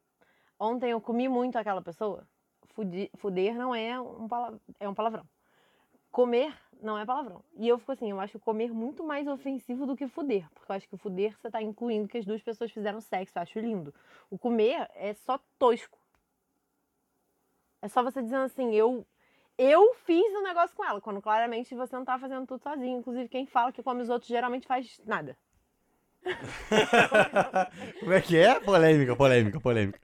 [0.59, 2.27] Ontem eu comi muito aquela pessoa.
[2.75, 4.27] Fudi- fuder não é um,
[4.79, 5.25] é um palavrão.
[6.13, 7.43] Comer não é palavrão.
[7.55, 10.47] E eu fico assim, eu acho comer muito mais ofensivo do que fuder.
[10.53, 13.33] Porque eu acho que o fuder você tá incluindo que as duas pessoas fizeram sexo.
[13.35, 13.91] Eu acho lindo.
[14.29, 15.97] O comer é só tosco.
[17.81, 19.05] É só você dizendo assim, eu.
[19.57, 22.99] Eu fiz um negócio com ela, quando claramente você não tá fazendo tudo sozinho.
[22.99, 25.35] Inclusive, quem fala que come os outros geralmente faz nada.
[27.99, 28.59] Como é que é?
[28.59, 29.99] Polêmica, polêmica, polêmica.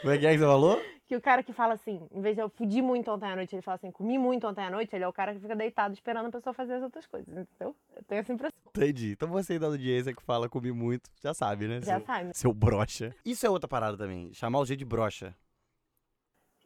[0.00, 0.80] Como é que é que você falou?
[1.12, 3.54] Que o cara que fala assim, em vez de eu fudi muito ontem à noite,
[3.54, 5.92] ele fala assim, comi muito ontem à noite, ele é o cara que fica deitado
[5.92, 7.76] esperando a pessoa fazer as outras coisas, entendeu?
[7.94, 8.58] Eu tenho essa impressão.
[8.68, 9.12] Entendi.
[9.12, 11.82] Então você da audiência que fala comi muito, já sabe, né?
[11.82, 12.30] Já seu, sabe.
[12.32, 13.14] Seu brocha.
[13.26, 14.32] Isso é outra parada também.
[14.32, 15.36] Chamar o jeito de brocha.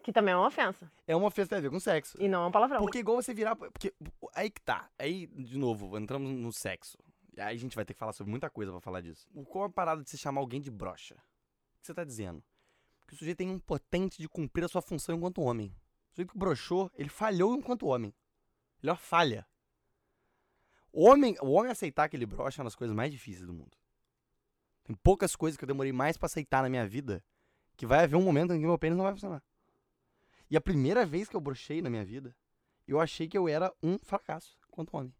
[0.04, 0.88] Que também é uma ofensa.
[1.08, 2.16] É uma ofensa que tem a ver com sexo.
[2.22, 2.78] E não é um palavrão.
[2.78, 3.56] Porque igual você virar.
[3.56, 3.92] Porque
[4.32, 4.88] aí que tá.
[4.96, 6.96] Aí, de novo, entramos no sexo.
[7.36, 9.26] E aí a gente vai ter que falar sobre muita coisa pra falar disso.
[9.48, 11.16] Qual a parada de se chamar alguém de brocha?
[11.16, 12.40] O que você tá dizendo?
[13.06, 15.68] Que o sujeito tem um potente de cumprir a sua função enquanto homem.
[15.68, 18.14] O sujeito que broxou, ele falhou enquanto homem.
[18.82, 19.46] Ele é uma falha.
[20.92, 23.52] O homem, o homem aceitar que ele brocha é uma das coisas mais difíceis do
[23.52, 23.76] mundo.
[24.84, 27.24] Tem poucas coisas que eu demorei mais pra aceitar na minha vida
[27.76, 29.42] que vai haver um momento em que meu pênis não vai funcionar.
[30.50, 32.34] E a primeira vez que eu brochei na minha vida,
[32.86, 35.14] eu achei que eu era um fracasso quanto homem.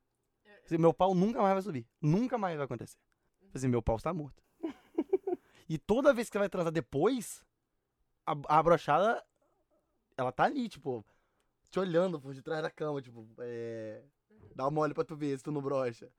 [0.71, 1.87] Meu pau nunca mais vai subir.
[2.01, 2.99] Nunca mais vai acontecer.
[3.69, 4.43] Meu pau está morto.
[5.69, 7.43] e toda vez que você vai transar depois,
[8.27, 9.25] a, a brochada,
[10.17, 11.05] ela tá ali, tipo,
[11.71, 14.05] te olhando por detrás da cama, tipo, é.
[14.55, 16.11] Dá uma olha pra tu ver se tu não brocha.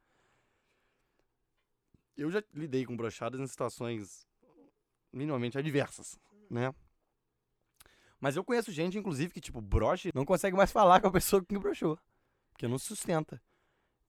[2.15, 4.27] Eu já lidei com brochadas em situações
[5.11, 6.73] minimamente adversas, né?
[8.19, 11.43] Mas eu conheço gente, inclusive, que, tipo, broche não consegue mais falar com a pessoa
[11.43, 11.99] que brochou.
[12.51, 13.41] Porque não se sustenta.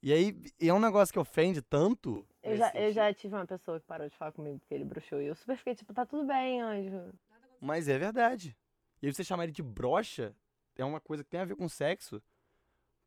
[0.02, 2.26] E aí, é um negócio que ofende tanto.
[2.42, 5.20] Eu já, eu já tive uma pessoa que parou de falar comigo porque ele bruxou.
[5.20, 7.12] E eu super fiquei tipo, tá tudo bem, anjo.
[7.60, 8.56] Mas é verdade.
[9.00, 10.34] E aí você chamar ele de brocha
[10.76, 12.22] é uma coisa que tem a ver com sexo.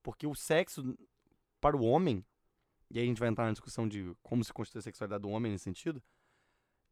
[0.04, 0.98] Porque o sexo,
[1.60, 2.26] para o homem,
[2.90, 5.30] e aí a gente vai entrar na discussão de como se constitui a sexualidade do
[5.30, 6.02] homem nesse sentido,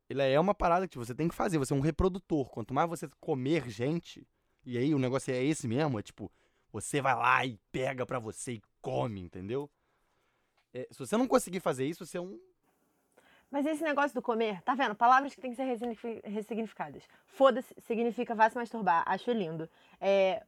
[0.08, 2.50] ele é uma parada que você tem que fazer, você é um reprodutor.
[2.50, 4.28] Quanto mais você comer gente,
[4.66, 6.32] e aí o negócio é esse mesmo, é tipo,
[6.72, 9.70] Você vai lá e pega pra você e come, entendeu?
[10.74, 12.40] É, se você não conseguir fazer isso, você é um.
[13.52, 14.94] Mas esse negócio do comer, tá vendo?
[14.94, 17.04] Palavras que têm que ser ressignifi- ressignificadas.
[17.26, 19.04] Foda-se significa vá se masturbar.
[19.08, 19.68] Acho lindo.
[20.00, 20.44] É,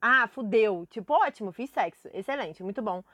[0.00, 0.84] ah, fudeu.
[0.90, 2.08] Tipo, ótimo, fiz sexo.
[2.12, 3.04] Excelente, muito bom.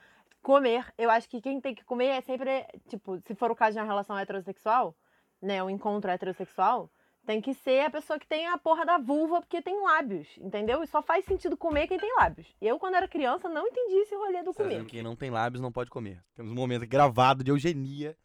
[0.41, 3.75] Comer, eu acho que quem tem que comer é sempre, tipo, se for o caso
[3.75, 4.95] de uma relação heterossexual,
[5.43, 6.89] né, um encontro heterossexual,
[7.27, 10.83] tem que ser a pessoa que tem a porra da vulva porque tem lábios, entendeu?
[10.83, 12.47] E só faz sentido comer quem tem lábios.
[12.63, 14.87] Eu, quando era criança, não entendi esse rolê do comer.
[14.87, 16.23] Quem não tem lábios não pode comer.
[16.35, 18.17] Temos um momento gravado de eugenia.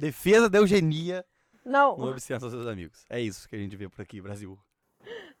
[0.00, 1.22] Defesa da eugenia
[1.62, 1.94] Não.
[1.94, 3.04] no Obscenso aos seus amigos.
[3.10, 4.58] É isso que a gente vê por aqui, Brasil.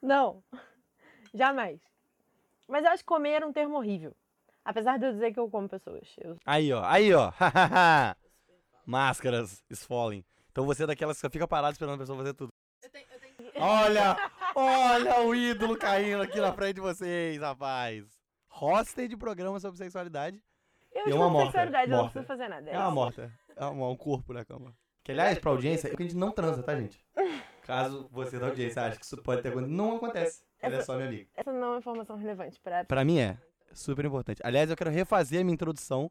[0.02, 0.44] Não,
[1.32, 1.80] jamais.
[2.68, 4.14] Mas eu acho que comer é um termo horrível.
[4.62, 6.06] Apesar de eu dizer que eu como pessoas.
[6.18, 6.36] Eu...
[6.44, 6.84] Aí, ó.
[6.84, 7.32] Aí, ó.
[8.84, 10.22] Máscaras esfolem.
[10.52, 12.52] Então você é daquelas que fica parado esperando a pessoa fazer tudo.
[13.56, 14.16] Olha!
[14.54, 18.04] Olha o ídolo caindo aqui na frente de vocês, rapaz.
[18.60, 20.42] Hosted de programa sobre sexualidade.
[20.92, 22.12] Eu E é estou uma com morta, sexualidade, eu não morta.
[22.12, 22.70] preciso fazer nada.
[22.70, 23.32] É uma morta.
[23.56, 24.74] É uma- um corpo na cama.
[25.04, 27.04] Que, aliás, pra audiência, é que a gente não transa, tá, gente?
[27.62, 30.42] Caso você da audiência ache que isso pode ter acontecido, não acontece.
[30.60, 31.28] Ela é só minha amiga.
[31.34, 33.38] Essa não é uma informação relevante para Pra mim é
[33.72, 34.40] super importante.
[34.44, 36.10] Aliás, eu quero refazer a minha introdução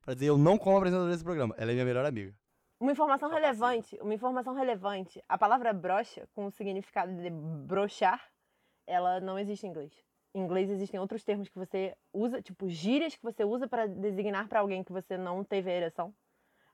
[0.00, 1.54] pra dizer eu não como apresentadora desse programa.
[1.58, 2.34] Ela é minha melhor amiga.
[2.80, 5.22] Uma informação Só relevante, uma informação relevante.
[5.28, 8.22] A palavra brocha, com o significado de brochar,
[8.86, 9.92] ela não existe em inglês.
[10.36, 14.46] Em inglês existem outros termos que você usa, tipo gírias que você usa para designar
[14.48, 16.14] para alguém que você não teve ereção.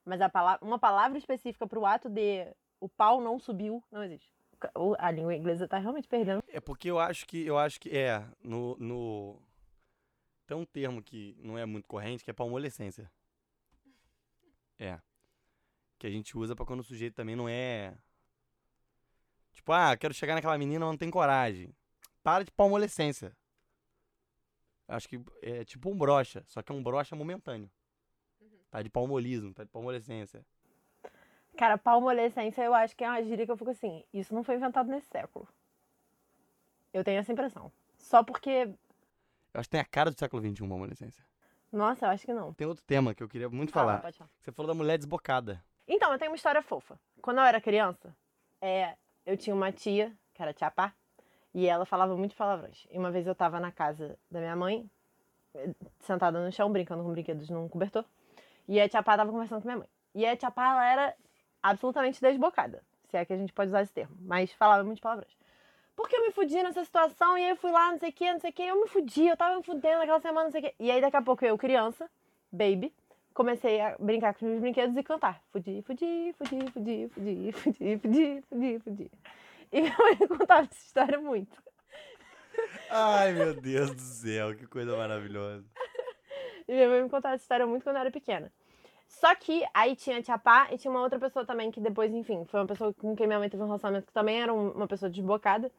[0.04, 4.02] Mas a palavra, uma palavra específica para o ato de o pau não subiu, não
[4.02, 4.28] existe.
[4.98, 6.42] A língua inglesa tá realmente perdendo.
[6.48, 9.40] É porque eu acho que eu acho que é no, no
[10.44, 13.08] tem um termo que não é muito corrente que é palmolescência.
[14.76, 14.98] É.
[16.00, 17.96] Que a gente usa pra quando o sujeito também não é
[19.52, 21.72] tipo, ah, quero chegar naquela menina, mas não tem coragem.
[22.24, 23.32] Para de palmolescência.
[24.88, 27.70] Acho que é tipo um brocha, só que é um brocha momentâneo.
[28.70, 30.44] Tá de palmolismo, tá de palmolescência.
[31.56, 34.56] Cara, palmolescência eu acho que é uma gíria que eu fico assim, isso não foi
[34.56, 35.46] inventado nesse século.
[36.92, 37.70] Eu tenho essa impressão.
[37.98, 38.50] Só porque,
[39.54, 41.24] Eu acho que tem a cara do século XXI, palmolescência.
[41.70, 42.52] nossa, eu acho que não.
[42.54, 44.02] Tem outro tema que eu queria muito Fala, falar.
[44.02, 44.30] pode falar.
[44.40, 45.62] Você falou da mulher desbocada.
[45.86, 46.98] Então, eu tenho uma história fofa.
[47.20, 48.14] Quando eu era criança,
[48.60, 50.94] é, eu tinha uma tia, que era tia Pá,
[51.54, 52.86] e ela falava muito palavrões.
[52.90, 54.88] E uma vez eu tava na casa da minha mãe,
[55.54, 58.04] eh, sentada no chão, brincando com brinquedos num cobertor,
[58.68, 59.88] e a tia Pá tava conversando com minha mãe.
[60.14, 61.14] E a tia Pá, ela era
[61.62, 65.36] absolutamente desbocada, se é que a gente pode usar esse termo, mas falava muitos palavrões.
[65.94, 68.32] Porque eu me fudi nessa situação, e aí eu fui lá, não sei o que,
[68.32, 70.60] não sei o que, eu me fudi, eu tava me fudendo naquela semana, não sei
[70.60, 70.74] o que.
[70.80, 72.10] E aí daqui a pouco eu, criança,
[72.50, 72.92] baby,
[73.34, 75.42] comecei a brincar com os meus brinquedos e cantar.
[75.52, 79.10] Fudi, fudi, fudi, fudi, fudi, fudi, fudi, fudi, fudi.
[79.72, 81.56] E minha mãe me contava essa história muito.
[82.90, 85.64] Ai, meu Deus do céu, que coisa maravilhosa.
[86.68, 88.52] E minha mãe me contava essa história muito quando eu era pequena.
[89.08, 92.14] Só que aí tinha a tia Pá e tinha uma outra pessoa também que depois,
[92.14, 94.70] enfim, foi uma pessoa com quem minha mãe teve um relacionamento que também era um-
[94.70, 95.72] uma pessoa desbocada.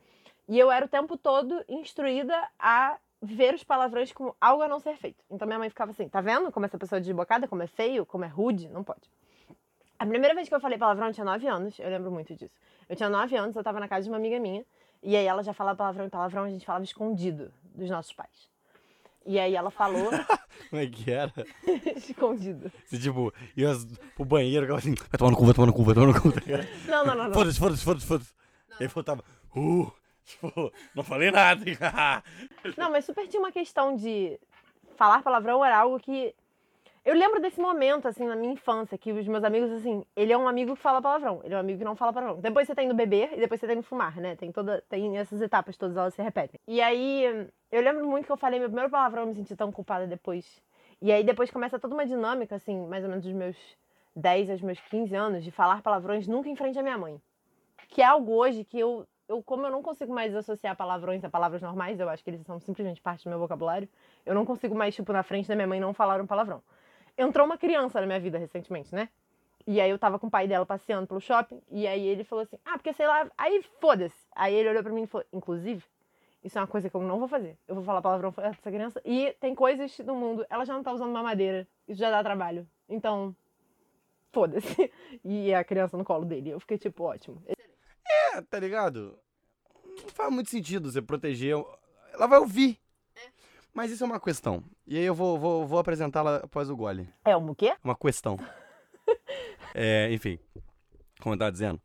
[0.48, 4.80] E eu era o tempo todo instruída a ver os palavrões como algo a não
[4.82, 5.24] ser feito.
[5.32, 8.06] Então minha mãe ficava assim, tá vendo como essa pessoa é desbocada, como é feio,
[8.06, 8.68] como é rude?
[8.68, 9.10] Não pode.
[10.00, 12.54] A primeira vez que eu falei palavrão eu tinha 9 anos, eu lembro muito disso.
[12.90, 14.66] Eu tinha 9 anos, eu tava na casa de uma amiga minha,
[15.02, 18.52] e aí ela já falava palavrão e palavrão, a gente falava escondido dos nossos pais.
[19.26, 20.10] E aí ela falou
[20.70, 21.32] Como é que era?
[21.96, 22.72] escondido.
[22.86, 23.70] Você, tipo, ia
[24.16, 26.22] pro banheiro, ficava assim, vai tomar no cu, vai tomar no cu, vai tomar no
[26.22, 26.30] cu.
[26.88, 27.34] Não, não, não, não.
[27.34, 28.34] Foda-se, foda-se, foda-se, foda-se.
[28.80, 29.24] E aí voltava,
[29.56, 29.92] uh,
[30.26, 31.64] tipo, não falei nada.
[32.76, 34.40] Não, mas super tinha uma questão de
[34.96, 36.34] falar palavrão era algo que.
[37.06, 40.38] Eu lembro desse momento, assim, na minha infância, que os meus amigos, assim, ele é
[40.38, 42.40] um amigo que fala palavrão, ele é um amigo que não fala palavrão.
[42.40, 44.38] Depois você tem no beber e depois você tem no fumar, né?
[44.38, 44.82] Tem toda.
[44.88, 46.58] Tem essas etapas, todas elas se repetem.
[46.66, 49.70] E aí, eu lembro muito que eu falei meu primeiro palavrão, eu me senti tão
[49.70, 50.64] culpada depois.
[51.02, 53.58] E aí depois começa toda uma dinâmica, assim, mais ou menos dos meus
[54.16, 57.22] 10 aos meus 15 anos, de falar palavrões nunca em frente à minha mãe.
[57.90, 61.30] Que é algo hoje que eu, eu como eu não consigo mais associar palavrões a
[61.30, 63.90] palavras normais, eu acho que eles são simplesmente parte do meu vocabulário,
[64.26, 66.64] eu não consigo mais, tipo, na frente da minha mãe não falar um palavrão.
[67.18, 69.10] Entrou uma criança na minha vida recentemente, né?
[69.66, 72.44] E aí eu tava com o pai dela passeando pelo shopping, e aí ele falou
[72.44, 74.28] assim, ah, porque sei lá, aí foda-se.
[74.36, 75.84] Aí ele olhou pra mim e falou, inclusive,
[76.44, 77.58] isso é uma coisa que eu não vou fazer.
[77.66, 79.02] Eu vou falar palavrão pra essa criança.
[79.06, 82.68] E tem coisas no mundo, ela já não tá usando mamadeira, isso já dá trabalho.
[82.90, 83.34] Então,
[84.32, 84.92] foda-se.
[85.24, 86.50] E a criança no colo dele.
[86.50, 87.42] Eu fiquei tipo, ótimo.
[87.48, 89.18] É, tá ligado?
[90.02, 91.56] Não faz muito sentido você proteger.
[92.12, 92.80] Ela vai ouvir.
[93.74, 94.64] Mas isso é uma questão.
[94.86, 97.10] E aí eu vou, vou, vou apresentá-la após o gole.
[97.26, 97.76] É um o quê?
[97.84, 98.38] Uma questão.
[99.74, 100.38] é, enfim,
[101.20, 101.82] como eu tava dizendo.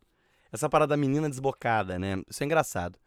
[0.53, 2.23] Essa parada da menina desbocada, né?
[2.29, 2.99] Isso é engraçado.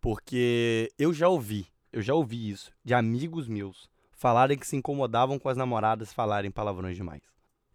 [0.00, 1.60] Porque eu já ouvi.
[1.62, 6.12] Eu eu já ouvi isso de amigos meus falarem que se incomodavam com as namoradas
[6.12, 7.22] falarem palavrões demais.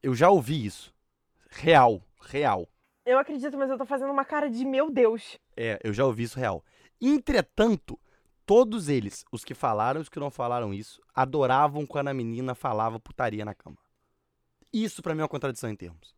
[0.01, 0.93] Eu já ouvi isso.
[1.49, 2.67] Real, real.
[3.05, 5.37] Eu acredito, mas eu tô fazendo uma cara de meu Deus.
[5.57, 6.63] É, eu já ouvi isso real.
[7.01, 7.99] Entretanto,
[8.45, 12.55] todos eles, os que falaram e os que não falaram isso, adoravam quando a menina
[12.55, 13.77] falava putaria na cama.
[14.71, 16.15] Isso pra mim é uma contradição em termos.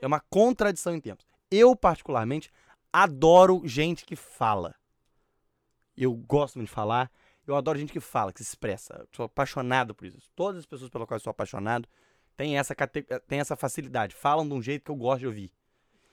[0.00, 1.26] É uma contradição em termos.
[1.50, 2.50] Eu, particularmente,
[2.92, 4.74] adoro gente que fala.
[5.96, 7.10] Eu gosto muito de falar.
[7.46, 8.94] Eu adoro gente que fala, que se expressa.
[9.00, 10.30] Eu sou apaixonado por isso.
[10.34, 11.88] Todas as pessoas pelas quais eu sou apaixonado
[12.36, 12.74] têm essa,
[13.26, 14.14] têm essa facilidade.
[14.14, 15.52] Falam de um jeito que eu gosto de ouvir.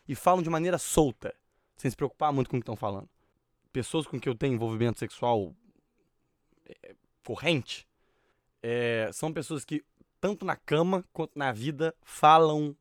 [0.08, 1.34] E falam de maneira solta,
[1.78, 3.10] sem se preocupar muito com o que estão falando.
[3.74, 5.54] Pessoas com que eu tenho envolvimento sexual
[6.66, 7.88] é, corrente
[8.62, 9.84] é, são pessoas que,
[10.22, 12.78] tanto na cama quanto na vida, falam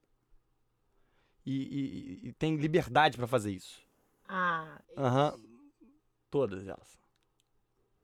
[1.44, 3.83] e, e, e têm liberdade pra fazer isso.
[4.28, 5.35] Ah, Aham.
[6.31, 7.00] Todas elas.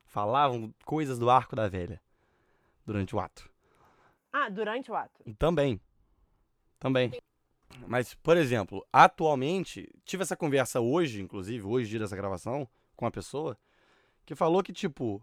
[0.04, 2.00] Falavam coisas do arco da velha
[2.84, 3.48] durante o ato.
[4.32, 5.22] ah, durante o ato.
[5.38, 5.80] Também.
[6.78, 7.12] Também.
[7.86, 12.68] Mas, por exemplo, atualmente, tive essa conversa hoje, inclusive, hoje, dia dessa gravação,
[12.98, 13.56] com uma pessoa
[14.26, 15.22] que falou que, tipo,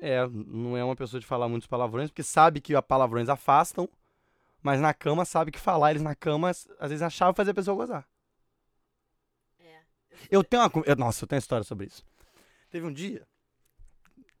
[0.00, 3.88] é, não é uma pessoa de falar muitos palavrões, porque sabe que palavrões afastam,
[4.62, 7.76] mas na cama sabe que falar eles na cama, às vezes achava fazer a pessoa
[7.76, 8.08] gozar.
[10.30, 10.70] Eu tenho uma.
[10.86, 12.04] eu- Nossa, eu tenho uma história sobre isso.
[12.70, 13.26] Teve um dia.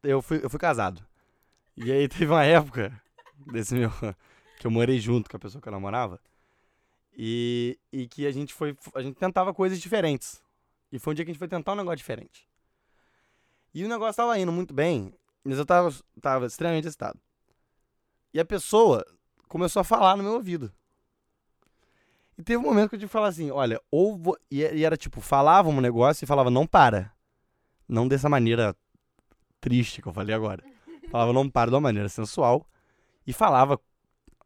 [0.02, 1.04] Eu fui, eu fui casado.
[1.76, 2.92] E aí teve uma época
[3.52, 3.90] desse meu.
[4.58, 6.20] Que eu morei junto com a pessoa que eu namorava.
[7.18, 8.76] E, e que a gente foi.
[8.94, 10.42] A gente tentava coisas diferentes.
[10.92, 12.48] E foi um dia que a gente foi tentar um negócio diferente.
[13.74, 15.12] E o negócio tava indo muito bem,
[15.44, 17.20] mas eu tava, tava extremamente excitado.
[18.32, 19.04] E a pessoa
[19.48, 20.72] começou a falar no meu ouvido.
[22.38, 24.96] E teve um momento que eu tive que falar assim, olha, ou vo- e, era
[24.96, 27.12] tipo, falava um negócio e falava, não para.
[27.88, 28.76] Não dessa maneira
[29.60, 30.62] triste que eu falei agora.
[31.10, 32.66] Falava, não para de uma maneira sensual.
[33.26, 33.80] E falava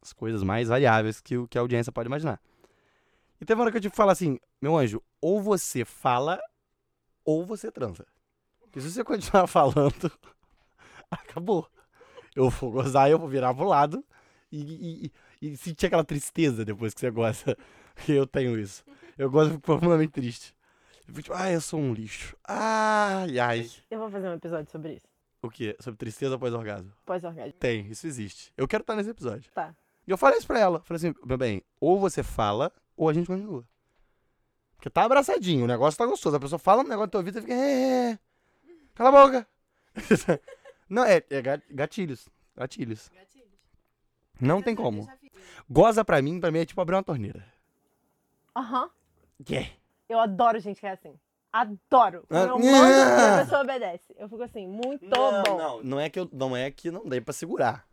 [0.00, 2.40] as coisas mais variáveis que, que a audiência pode imaginar.
[3.40, 6.40] E teve uma hora que eu tive que falar assim, meu anjo, ou você fala,
[7.24, 8.06] ou você transa.
[8.60, 10.10] Porque se você continuar falando,
[11.10, 11.68] acabou.
[12.34, 14.04] Eu vou gozar, eu vou virar pro lado
[14.52, 15.10] e,
[15.42, 17.56] e, e- sentir aquela tristeza depois que você gosta.
[18.08, 18.82] Eu tenho isso.
[19.18, 20.56] Eu gosto, eu fico profundamente triste.
[21.06, 22.34] Eu fico tipo, ai, eu sou um lixo.
[22.48, 23.70] Ai, ai.
[23.90, 25.06] Eu vou fazer um episódio sobre isso.
[25.42, 25.76] O quê?
[25.80, 26.90] Sobre tristeza após orgasmo?
[27.04, 27.52] Pós-orgasmo.
[27.58, 28.52] Tem, isso existe.
[28.56, 29.50] Eu quero estar nesse episódio.
[29.52, 29.74] Tá.
[30.06, 30.80] E eu falei isso pra ela.
[30.84, 33.66] Falei assim, meu bem, ou você fala, ou a gente continua.
[34.80, 36.36] Porque tá abraçadinho, o negócio tá gostoso.
[36.36, 37.52] A pessoa fala um negócio no teu ouvido e fica.
[37.52, 38.18] É, é.
[38.94, 39.46] Cala a boca.
[40.88, 42.30] Não, é, é ga- gatilhos.
[42.56, 43.10] Gatilhos.
[44.40, 45.06] Não tem como.
[45.68, 47.44] Goza pra mim, pra mim é tipo abrir uma torneira.
[48.56, 48.88] Aham.
[49.48, 49.70] Yeah.
[50.08, 51.14] Eu adoro gente que é assim.
[51.52, 52.24] Adoro.
[52.30, 54.14] Ah, Quando eu mando a pessoa obedece.
[54.18, 55.58] Eu fico assim, muito não, bom.
[55.58, 57.86] Não, não é que eu, não é que não dei pra segurar.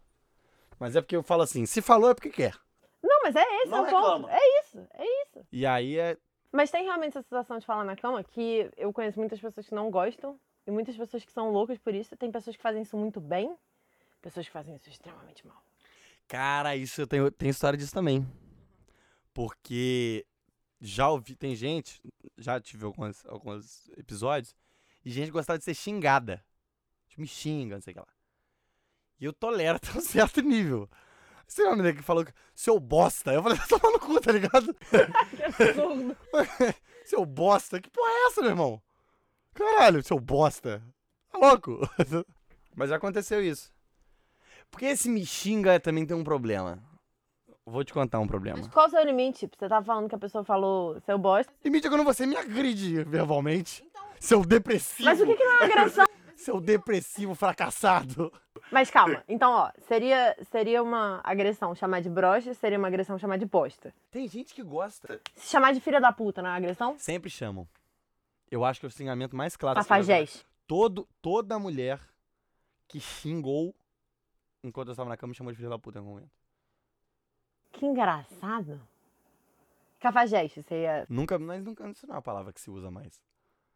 [0.80, 2.56] Mas é porque eu falo assim, se falou é porque quer.
[3.04, 3.95] Não, mas é esse Não é o ponto.
[3.97, 4.30] reclama.
[4.32, 5.45] É isso, é isso.
[5.52, 6.17] E aí é.
[6.51, 9.75] Mas tem realmente essa situação de falar na cama que eu conheço muitas pessoas que
[9.75, 12.15] não gostam e muitas pessoas que são loucas por isso.
[12.15, 13.55] Tem pessoas que fazem isso muito bem,
[14.21, 15.62] pessoas que fazem isso extremamente mal.
[16.27, 18.25] Cara, isso eu tenho, tenho história disso também.
[19.33, 20.25] Porque
[20.79, 22.01] já ouvi, tem gente,
[22.38, 24.55] já tive alguns, alguns episódios,
[25.05, 26.43] e gente gostava de ser xingada.
[27.07, 28.07] Tipo, me xinga, não sei o que lá.
[29.19, 30.89] E eu tolero até um certo nível.
[31.47, 33.33] Você uma menina que falou que seu bosta.
[33.33, 34.73] Eu falei, toma no cu, tá ligado?
[34.73, 36.17] Que absurdo.
[37.05, 38.81] seu bosta, que porra é essa, meu irmão?
[39.53, 40.83] Caralho, seu bosta.
[41.31, 41.79] Tá louco?
[42.75, 43.71] Mas já aconteceu isso.
[44.69, 46.83] Porque esse me xinga também tem um problema.
[47.65, 48.57] Vou te contar um problema.
[48.60, 49.49] Mas qual o seu limite?
[49.57, 51.51] Você tava falando que a pessoa falou seu bosta.
[51.63, 53.86] Limite é quando você me agride verbalmente.
[54.19, 55.10] Seu depressivo.
[55.10, 56.05] Mas o que, que não é agressão?
[56.38, 58.32] Seu depressivo fracassado.
[58.71, 63.38] Mas calma, então ó, seria, seria uma agressão chamar de broche, seria uma agressão chamar
[63.38, 63.93] de bosta.
[64.12, 65.19] Tem gente que gosta.
[65.36, 66.97] Se chamar de filha da puta não é agressão?
[66.97, 67.67] Sempre chamam.
[68.50, 70.45] Eu acho que é o xingamento mais vai Cafajés.
[70.65, 72.00] Todo, toda mulher
[72.88, 73.73] que xingou
[74.63, 76.31] enquanto eu estava na cama me chamou de filha da puta em algum momento.
[77.71, 78.79] Que engraçado.
[80.00, 81.06] Cafajeste, você ia.
[81.10, 83.21] Nunca, mas nunca, isso não é uma palavra que se usa mais.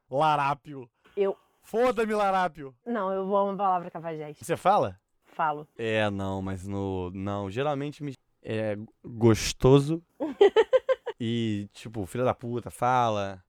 [0.10, 0.90] Larápio.
[1.16, 1.38] Eu.
[1.62, 2.76] Foda-me, larápio.
[2.86, 4.44] Não, eu amo a palavra cafajeste.
[4.44, 5.00] Você fala?
[5.26, 5.68] Falo.
[5.78, 7.10] É, não, mas no.
[7.14, 8.14] Não, geralmente me.
[8.44, 10.04] É gostoso.
[11.20, 13.44] e, tipo, filha da puta, fala.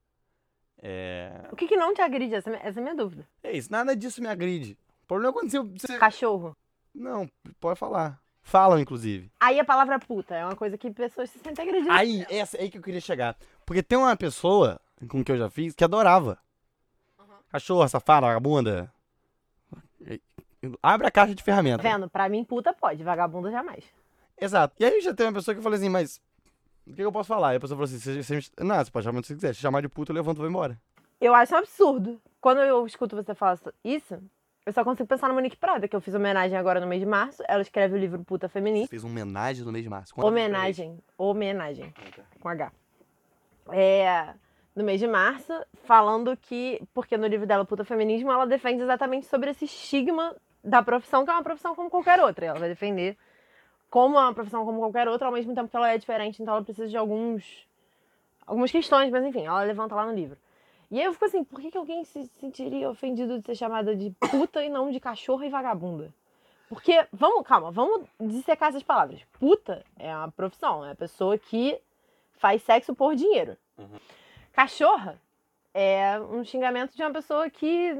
[0.80, 1.48] É.
[1.50, 2.34] O que, que não te agride?
[2.34, 3.26] Essa, é minha- essa é a minha dúvida.
[3.42, 4.76] É isso, nada disso me agride.
[5.04, 5.60] O problema é quando você.
[5.62, 6.56] você- Cachorro.
[6.94, 7.28] Não,
[7.60, 8.20] pode falar.
[8.42, 9.30] Falam, inclusive.
[9.40, 11.96] Aí a palavra puta é uma coisa que pessoas se sentem agredidas.
[11.96, 13.36] Aí, essa aí que eu queria chegar.
[13.64, 16.38] Porque tem uma pessoa com que eu já fiz que adorava.
[17.52, 18.90] Cachorra, safada, vagabunda.
[20.82, 21.82] Abre a caixa de ferramentas.
[21.82, 22.08] Vendo?
[22.08, 23.84] Pra mim, puta pode, vagabunda jamais.
[24.40, 24.74] Exato.
[24.78, 26.20] E aí já tem uma pessoa que eu falei assim, mas
[26.86, 27.52] o que eu posso falar?
[27.52, 29.34] E a pessoa falou assim, você, você, me- não, você pode chamar o que você
[29.34, 29.54] quiser.
[29.54, 30.80] Se chamar de puta, eu levanto e vou embora.
[31.20, 32.20] Eu acho um absurdo.
[32.40, 34.18] Quando eu escuto você falar isso,
[34.66, 37.06] eu só consigo pensar na Monique Prada, que eu fiz homenagem agora no mês de
[37.06, 37.42] março.
[37.46, 38.88] Ela escreve o livro Puta Você Feminista.
[38.88, 40.14] fez uma homenagem no mês de março.
[40.14, 40.24] Gente.
[40.24, 40.98] Homenagem.
[41.18, 41.92] Homenagem.
[42.40, 42.72] Com H.
[43.70, 44.34] É,
[44.74, 45.52] no mês de março,
[45.84, 46.80] falando que.
[46.94, 51.30] Porque no livro dela, Puta Feminismo, ela defende exatamente sobre esse estigma da profissão, que
[51.30, 52.46] é uma profissão como qualquer outra.
[52.46, 53.16] Ela vai defender
[53.90, 56.54] como é uma profissão como qualquer outra, ao mesmo tempo que ela é diferente, então
[56.54, 57.66] ela precisa de alguns.
[58.46, 60.38] algumas questões, mas enfim, ela levanta lá no livro.
[60.90, 63.96] E aí eu fico assim, por que, que alguém se sentiria ofendido de ser chamada
[63.96, 66.12] de puta e não de cachorra e vagabunda?
[66.68, 69.22] Porque, vamos, calma, vamos dissecar essas palavras.
[69.38, 71.78] Puta é uma profissão, é a pessoa que
[72.32, 73.56] faz sexo por dinheiro.
[74.52, 75.20] Cachorra
[75.74, 77.92] é um xingamento de uma pessoa que.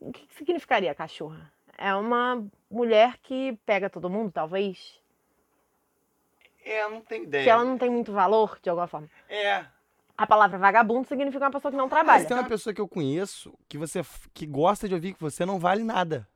[0.00, 1.52] O que significaria cachorra?
[1.76, 5.00] É uma mulher que pega todo mundo, talvez?
[6.64, 7.44] É, não tem ideia.
[7.44, 9.08] Que ela não tem muito valor, de alguma forma.
[9.28, 9.66] É.
[10.16, 12.24] A palavra vagabundo significa uma pessoa que não Mas trabalha.
[12.26, 14.02] tem uma pessoa que eu conheço que você
[14.32, 16.28] que gosta de ouvir que você não vale nada.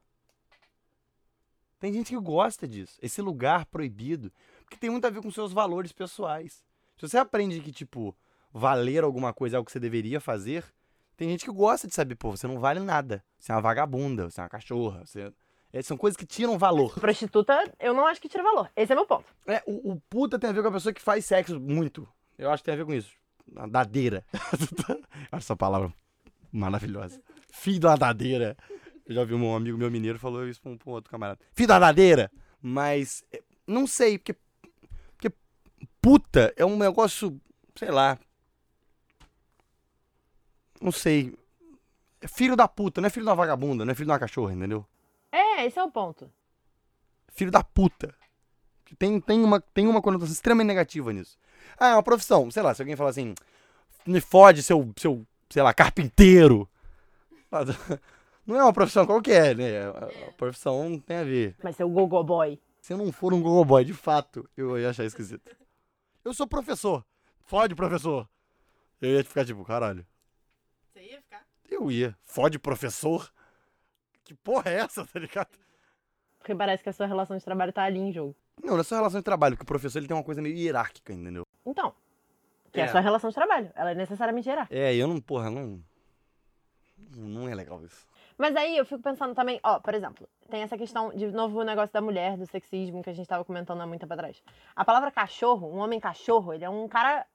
[1.79, 2.99] Tem gente que gosta disso.
[3.03, 4.33] Esse lugar proibido.
[4.65, 6.65] Porque tem muito a ver com seus valores pessoais.
[6.97, 8.17] Se você aprende que, tipo,
[8.57, 10.65] valer alguma coisa algo que você deveria fazer,
[11.17, 13.23] tem gente que gosta de saber, pô, você não vale nada.
[13.39, 15.05] Você é uma vagabunda, você é uma cachorra.
[15.05, 15.31] Você...
[15.73, 16.99] é, são coisas que tiram valor.
[16.99, 18.71] Prostituta, eu não acho que tira valor.
[18.75, 19.27] Esse é meu ponto.
[19.47, 22.09] É, o, o puta tem a ver com a pessoa que faz sexo muito.
[22.39, 23.13] Eu acho que tem a ver com isso.
[23.57, 24.25] A dadeira.
[24.33, 24.97] acho
[25.33, 25.93] essa palavra
[26.51, 27.21] maravilhosa.
[27.51, 28.57] Filho da dadeira.
[29.07, 31.41] Eu já vi um amigo meu mineiro falou isso pra um, pra um outro camarada.
[31.53, 32.31] Filho da dadeira!
[32.61, 34.35] Mas, é, não sei, porque,
[35.17, 35.31] porque
[36.01, 37.39] puta é um negócio,
[37.77, 38.19] sei lá.
[40.81, 41.37] Não sei.
[42.21, 44.55] É filho da puta, não é filho da vagabunda, não é filho de uma cachorra,
[44.55, 44.85] entendeu?
[45.31, 46.31] É, esse é o ponto.
[47.29, 48.15] filho da puta.
[48.99, 51.37] Tem, tem, uma, tem uma conotação extremamente negativa nisso.
[51.79, 52.51] Ah, é uma profissão.
[52.51, 53.35] Sei lá, se alguém falar assim,
[54.07, 56.69] me fode seu, seu sei lá, carpinteiro.
[58.47, 59.87] Não é uma profissão qualquer, né?
[59.87, 61.57] A, a profissão tem a ver.
[61.63, 62.59] Mas seu gogo boy.
[62.81, 65.57] Se eu não for um gogoboy, de fato, eu ia achar esquisito.
[66.25, 67.05] Eu sou professor.
[67.45, 68.29] Fode, professor.
[69.01, 70.07] Eu ia ficar tipo, caralho.
[71.71, 72.17] Eu ia.
[72.25, 73.31] Fode, professor?
[74.25, 75.59] Que porra é essa, tá ligado?
[76.39, 78.35] Porque parece que a sua relação de trabalho tá ali em jogo.
[78.63, 81.45] Não, nessa relação de trabalho, porque o professor ele tem uma coisa meio hierárquica, entendeu?
[81.65, 81.93] Então,
[82.73, 82.85] que é.
[82.85, 82.87] É.
[82.87, 83.71] a sua relação de trabalho.
[83.75, 84.67] Ela é necessariamente gerar.
[84.71, 85.83] É, e eu não, porra, não.
[87.17, 88.07] Não é legal isso.
[88.39, 91.65] Mas aí eu fico pensando também, ó, por exemplo, tem essa questão, de novo, o
[91.65, 94.43] negócio da mulher, do sexismo que a gente tava comentando há muito tempo atrás.
[94.75, 97.27] A palavra cachorro, um homem cachorro, ele é um cara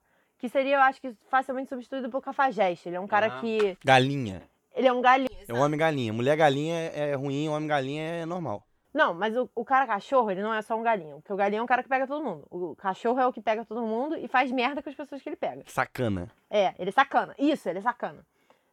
[0.41, 2.89] que seria, eu acho que, facilmente substituído por cafajeste.
[2.89, 3.39] Ele é um cara Ah.
[3.39, 3.77] que.
[3.85, 4.41] Galinha.
[4.73, 5.29] Ele é um galinha.
[5.47, 6.11] É um homem galinha.
[6.11, 8.63] Mulher galinha é ruim, homem galinha é normal.
[8.91, 11.17] Não, mas o, o cara cachorro, ele não é só um galinho.
[11.17, 12.47] Porque o galinho é um cara que pega todo mundo.
[12.49, 15.29] O cachorro é o que pega todo mundo e faz merda com as pessoas que
[15.29, 15.63] ele pega.
[15.67, 16.27] Sacana.
[16.49, 17.35] É, ele é sacana.
[17.37, 18.25] Isso, ele é sacana.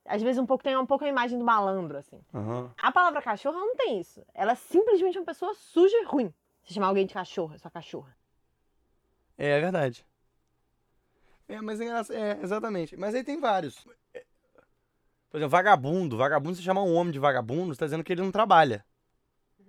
[0.06, 2.18] Às vezes um pouco tem um pouco a imagem do malandro, assim.
[2.34, 2.72] Aham.
[2.82, 4.22] A palavra cachorro ela não tem isso.
[4.34, 6.32] Ela é simplesmente uma pessoa suja e ruim.
[6.64, 8.16] Se chamar alguém de cachorro, é só cachorra.
[9.36, 10.04] É, é verdade.
[11.49, 12.16] É, mas é engraçado.
[12.16, 12.96] É, exatamente.
[12.96, 13.86] Mas aí tem vários.
[14.12, 14.22] É,
[15.30, 16.16] Por exemplo, vagabundo.
[16.16, 18.84] Vagabundo, se chamar um homem de vagabundo, você tá dizendo que ele não trabalha.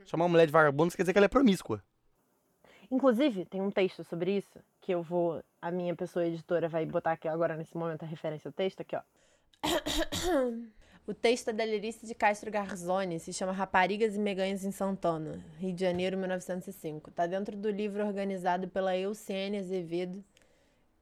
[0.05, 1.84] Chamar uma mulher de vagabundo, isso quer dizer que ela é promíscua.
[2.91, 5.43] Inclusive, tem um texto sobre isso que eu vou.
[5.61, 8.95] A minha pessoa editora vai botar aqui agora nesse momento a referência ao texto, aqui,
[8.95, 9.01] ó.
[11.07, 15.43] O texto é da Lerice de Castro Garzoni, se chama Raparigas e Meganhas em Santana,
[15.57, 17.09] Rio de Janeiro, 1905.
[17.09, 20.23] Tá dentro do livro organizado pela Euciene Azevedo,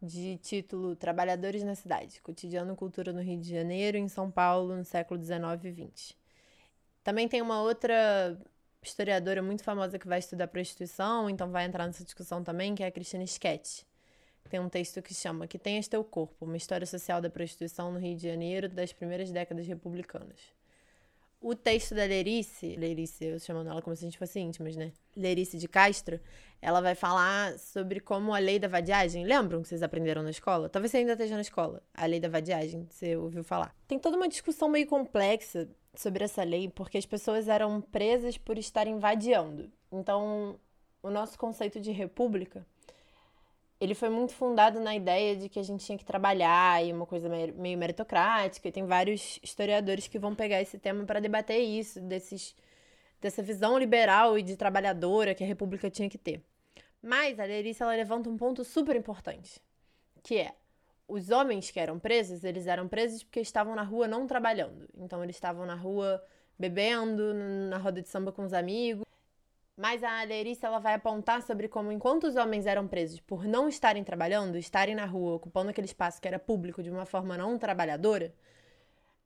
[0.01, 4.85] de título Trabalhadores na Cidade, Cotidiano Cultura no Rio de Janeiro em São Paulo, no
[4.85, 6.13] século XIX e XX.
[7.03, 8.37] Também tem uma outra
[8.81, 12.87] historiadora muito famosa que vai estudar prostituição, então vai entrar nessa discussão também, que é
[12.87, 13.85] a Cristina Schetti.
[14.49, 17.99] Tem um texto que chama Que Tenhas Teu Corpo, uma história social da prostituição no
[17.99, 20.56] Rio de Janeiro das primeiras décadas republicanas.
[21.39, 24.91] O texto da Lerice, Lerice, eu chamando ela como se a gente fosse íntimas, né?
[25.15, 26.19] Lerice de Castro,
[26.59, 29.23] ela vai falar sobre como a lei da vadiagem.
[29.23, 30.67] Lembram que vocês aprenderam na escola?
[30.67, 31.83] Talvez você ainda esteja na escola.
[31.93, 33.75] A lei da vadiagem, você ouviu falar.
[33.87, 38.57] Tem toda uma discussão meio complexa sobre essa lei, porque as pessoas eram presas por
[38.57, 39.71] estarem vadiando.
[39.91, 40.59] Então,
[41.03, 42.65] o nosso conceito de república
[43.79, 47.05] ele foi muito fundado na ideia de que a gente tinha que trabalhar e uma
[47.05, 48.67] coisa meio meritocrática.
[48.67, 52.55] E tem vários historiadores que vão pegar esse tema para debater isso, desses,
[53.21, 56.41] dessa visão liberal e de trabalhadora que a República tinha que ter.
[57.01, 59.61] Mas a Lerice ela levanta um ponto super importante,
[60.23, 60.55] que é
[61.07, 64.89] os homens que eram presos, eles eram presos porque estavam na rua não trabalhando.
[64.97, 66.21] Então eles estavam na rua
[66.57, 67.33] bebendo
[67.69, 69.05] na roda de samba com os amigos.
[69.77, 73.69] Mas a Lerice ela vai apontar sobre como, enquanto os homens eram presos por não
[73.69, 77.59] estarem trabalhando, estarem na rua, ocupando aquele espaço que era público de uma forma não
[77.59, 78.33] trabalhadora,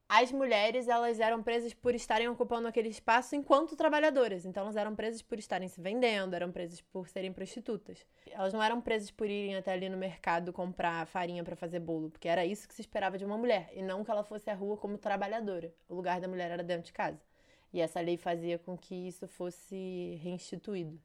[0.09, 4.45] as mulheres elas eram presas por estarem ocupando aquele espaço enquanto trabalhadoras.
[4.45, 8.05] Então elas eram presas por estarem se vendendo, eram presas por serem prostitutas.
[8.29, 12.09] Elas não eram presas por irem até ali no mercado comprar farinha para fazer bolo,
[12.09, 14.53] porque era isso que se esperava de uma mulher, e não que ela fosse à
[14.53, 15.73] rua como trabalhadora.
[15.87, 17.30] O lugar da mulher era dentro de casa.
[17.73, 20.99] E essa lei fazia com que isso fosse reinstituído,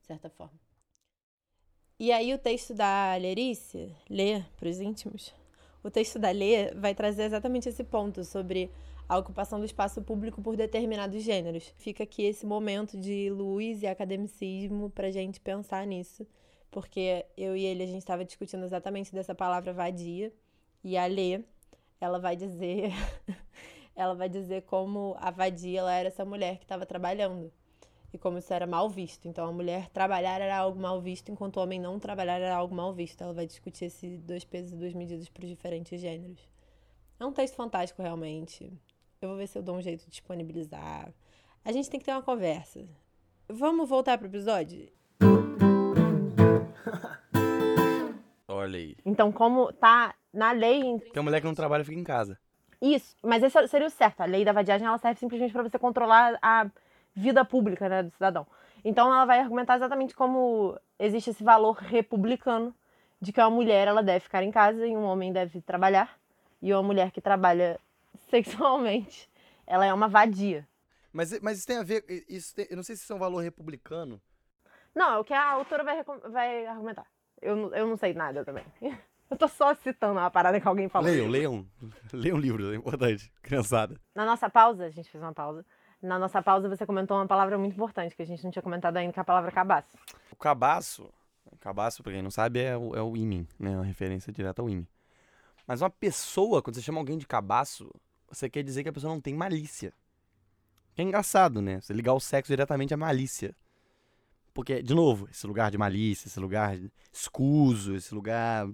[0.00, 0.58] de certa forma.
[1.98, 5.34] E aí o texto da Lerice, lê para os íntimos,
[5.82, 8.70] o texto da Lê vai trazer exatamente esse ponto sobre
[9.08, 11.72] a ocupação do espaço público por determinados gêneros.
[11.78, 16.26] Fica aqui esse momento de luz e academicismo para gente pensar nisso,
[16.70, 20.32] porque eu e ele a gente estava discutindo exatamente dessa palavra vadia
[20.84, 21.42] e a Lê,
[22.00, 22.92] ela vai dizer,
[23.98, 27.52] ela vai dizer como a vadia ela era essa mulher que estava trabalhando
[28.12, 29.26] e como isso era mal visto.
[29.26, 32.72] Então, a mulher trabalhar era algo mal visto, enquanto o homem não trabalhar era algo
[32.72, 33.20] mal visto.
[33.22, 36.48] Ela vai discutir esses dois pesos e duas medidas para os diferentes gêneros.
[37.18, 38.72] É um texto fantástico, realmente.
[39.20, 41.12] Eu vou ver se eu dou um jeito de disponibilizar.
[41.64, 42.88] A gente tem que ter uma conversa.
[43.48, 44.88] Vamos voltar pro episódio?
[48.46, 48.96] Olha aí.
[49.04, 50.82] Então, como tá na lei.
[51.00, 52.38] Tem uma mulher que não trabalha fica em casa.
[52.80, 54.20] Isso, mas esse seria o certo.
[54.20, 56.70] A lei da vadiagem ela serve simplesmente para você controlar a
[57.14, 58.46] vida pública né, do cidadão.
[58.84, 62.74] Então ela vai argumentar exatamente como existe esse valor republicano
[63.20, 66.16] de que uma mulher ela deve ficar em casa e um homem deve trabalhar
[66.62, 67.80] e uma mulher que trabalha
[68.30, 69.28] sexualmente
[69.66, 70.66] ela é uma vadia.
[71.12, 72.04] Mas, mas isso tem a ver.
[72.28, 74.20] Isso tem, eu não sei se isso é um valor republicano.
[74.94, 77.06] Não, é o que a autora vai, vai argumentar.
[77.40, 78.64] Eu, eu não sei nada também.
[79.30, 81.10] Eu tô só citando uma parada que alguém falou.
[81.10, 81.66] Leiam, leiam.
[82.12, 83.30] Leiam um livro, é importante.
[83.42, 84.00] Criançada.
[84.14, 85.64] Na nossa pausa, a gente fez uma pausa.
[86.00, 88.96] Na nossa pausa, você comentou uma palavra muito importante que a gente não tinha comentado
[88.96, 89.98] ainda, que é a palavra cabaço.
[90.30, 91.12] O cabaço,
[91.60, 93.76] cabaço, pra quem não sabe, é o, é o imen, né?
[93.76, 94.86] Uma referência direta ao imen.
[95.66, 97.90] Mas uma pessoa, quando você chama alguém de cabaço,
[98.30, 99.92] você quer dizer que a pessoa não tem malícia.
[100.94, 101.80] Que é engraçado, né?
[101.80, 103.54] Você ligar o sexo diretamente à malícia.
[104.54, 106.78] Porque, de novo, esse lugar de malícia, esse lugar
[107.12, 108.66] escuso, esse lugar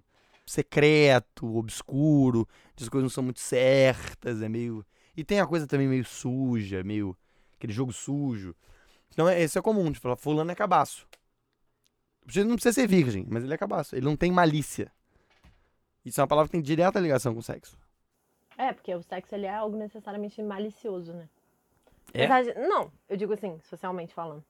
[0.46, 2.46] secreto, obscuro,
[2.80, 4.84] as coisas não são muito certas, é meio
[5.16, 7.16] e tem a coisa também meio suja, meio.
[7.56, 8.54] aquele jogo sujo.
[9.12, 11.06] Então, é, isso é comum, de falar, fulano é cabaço.
[12.36, 13.94] Não precisa ser virgem, mas ele é cabaço.
[13.94, 14.90] Ele não tem malícia.
[16.04, 17.78] Isso é uma palavra que tem direta ligação com o sexo.
[18.56, 21.28] É, porque o sexo ele é algo necessariamente malicioso, né?
[22.12, 22.26] É?
[22.68, 24.44] Não, eu digo assim, socialmente falando.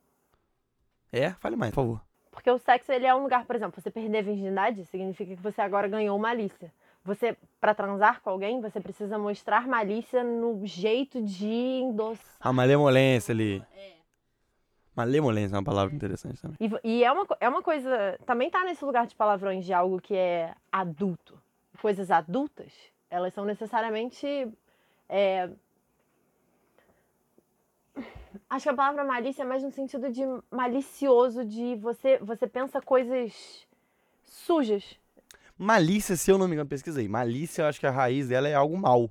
[1.12, 1.32] É?
[1.34, 2.02] Fale mais, por favor.
[2.34, 5.42] Porque o sexo ele é um lugar, por exemplo, você perder a virgindade significa que
[5.42, 6.70] você agora ganhou malícia.
[7.04, 12.24] Você, para transar com alguém, você precisa mostrar malícia no jeito de endossar.
[12.40, 13.62] A malemolência ali.
[13.76, 13.92] É.
[14.96, 16.56] Malemolência é uma palavra interessante também.
[16.58, 18.18] E, e, é, uma, é uma coisa.
[18.24, 21.38] Também tá nesse lugar de palavrões de algo que é adulto.
[21.80, 22.72] Coisas adultas,
[23.10, 24.48] elas são necessariamente.
[25.08, 25.50] É,
[28.48, 32.80] acho que a palavra malícia é mais no sentido de malicioso, de você, você pensa
[32.80, 33.66] coisas
[34.24, 34.98] sujas
[35.56, 37.06] Malícia, se eu não me engano, pesquisei.
[37.08, 39.08] Malícia, eu acho que a raiz dela é algo mal.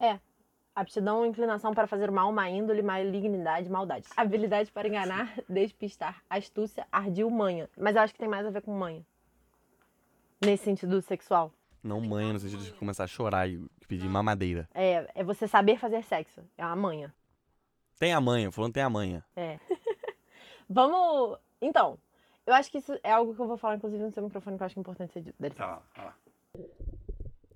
[0.00, 0.18] É.
[0.74, 4.06] Aptidão ou inclinação para fazer mal, má índole, malignidade, maldade.
[4.16, 7.68] Habilidade para enganar, despistar, astúcia, ardil, manha.
[7.76, 9.04] Mas eu acho que tem mais a ver com manha.
[10.40, 11.52] Nesse sentido sexual.
[11.82, 14.68] Não manha no sentido de começar a chorar e pedir mamadeira.
[14.74, 16.42] É, é você saber fazer sexo.
[16.56, 17.14] É uma manha.
[17.98, 19.24] Tem a manha, falando tem a manha.
[19.34, 19.58] É.
[20.68, 21.38] Vamos.
[21.60, 21.98] Então,
[22.46, 24.62] eu acho que isso é algo que eu vou falar, inclusive, no seu microfone, que
[24.62, 25.54] eu acho que é importante ser dito.
[25.54, 26.16] Tá, tá.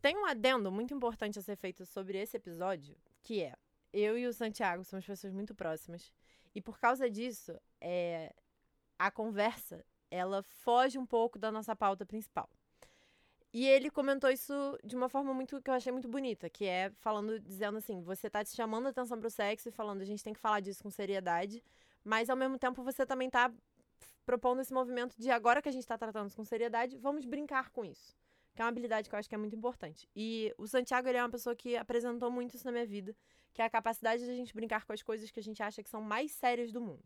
[0.00, 3.54] Tem um adendo muito importante a ser feito sobre esse episódio, que é:
[3.92, 6.12] eu e o Santiago somos pessoas muito próximas.
[6.54, 8.34] E por causa disso, é,
[8.98, 12.50] a conversa ela foge um pouco da nossa pauta principal.
[13.52, 16.90] E ele comentou isso de uma forma muito que eu achei muito bonita, que é
[17.00, 20.32] falando, dizendo assim, você tá te chamando atenção pro sexo e falando, a gente tem
[20.32, 21.62] que falar disso com seriedade,
[22.02, 23.52] mas ao mesmo tempo você também tá
[24.24, 27.84] propondo esse movimento de agora que a gente está tratando com seriedade, vamos brincar com
[27.84, 28.16] isso.
[28.54, 30.08] Que é uma habilidade que eu acho que é muito importante.
[30.14, 33.14] E o Santiago, ele é uma pessoa que apresentou muito isso na minha vida,
[33.52, 35.82] que é a capacidade de a gente brincar com as coisas que a gente acha
[35.82, 37.04] que são mais sérias do mundo.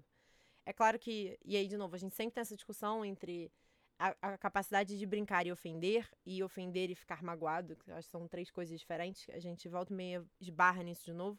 [0.64, 3.50] É claro que, e aí, de novo, a gente sempre tem essa discussão entre
[3.98, 8.08] a, a capacidade de brincar e ofender, e ofender e ficar magoado, que eu acho
[8.08, 9.26] que são três coisas diferentes.
[9.30, 11.38] A gente volta meio esbarra nisso de novo.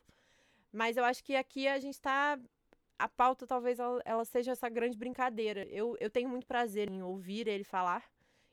[0.72, 2.39] Mas eu acho que aqui a gente está
[2.99, 5.64] a pauta talvez ela, ela, seja essa grande brincadeira.
[5.66, 8.03] Eu, eu tenho muito prazer em ouvir ele falar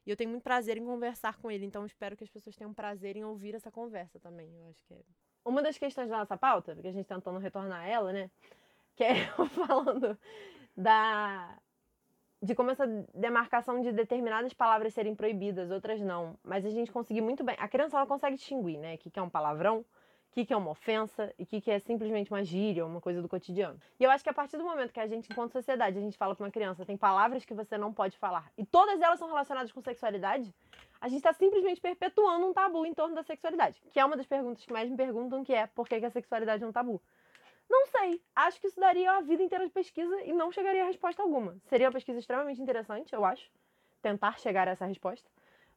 [0.06, 1.64] e eu tenho muito prazer em conversar com ele.
[1.64, 4.54] Então espero que as pessoas tenham prazer em ouvir essa conversa também.
[4.54, 5.02] Eu acho que é,
[5.44, 8.30] uma das questões da nossa pauta, porque a gente tentando retornar a ela, né?
[8.94, 10.18] Que é eu falando
[10.76, 11.58] da
[12.44, 16.36] de como essa demarcação de determinadas palavras serem proibidas, outras não.
[16.44, 17.56] Mas a gente conseguir muito bem.
[17.58, 18.96] A criança ela consegue distinguir, né?
[18.96, 19.84] O que, que é um palavrão, o
[20.30, 23.22] que, que é uma ofensa e o que, que é simplesmente uma gíria, uma coisa
[23.22, 23.80] do cotidiano.
[23.98, 26.18] E eu acho que a partir do momento que a gente, enquanto sociedade, a gente
[26.18, 29.28] fala para uma criança, tem palavras que você não pode falar, e todas elas são
[29.28, 30.52] relacionadas com sexualidade,
[31.00, 33.80] a gente está simplesmente perpetuando um tabu em torno da sexualidade.
[33.90, 36.62] Que é uma das perguntas que mais me perguntam, que é por que a sexualidade
[36.62, 37.00] é um tabu?
[37.68, 38.22] Não sei.
[38.34, 41.56] Acho que isso daria a vida inteira de pesquisa e não chegaria a resposta alguma.
[41.68, 43.50] Seria uma pesquisa extremamente interessante, eu acho,
[44.02, 45.28] tentar chegar a essa resposta.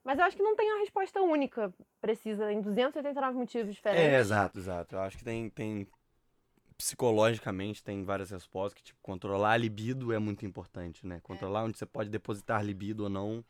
[0.03, 4.13] Mas eu acho que não tem uma resposta única, precisa, em 289 motivos diferentes.
[4.13, 4.95] É, exato, exato.
[4.95, 5.87] Eu acho que tem, tem
[6.77, 11.19] psicologicamente tem várias respostas que tipo controlar a libido é muito importante, né?
[11.23, 13.43] Controlar onde você pode depositar libido ou não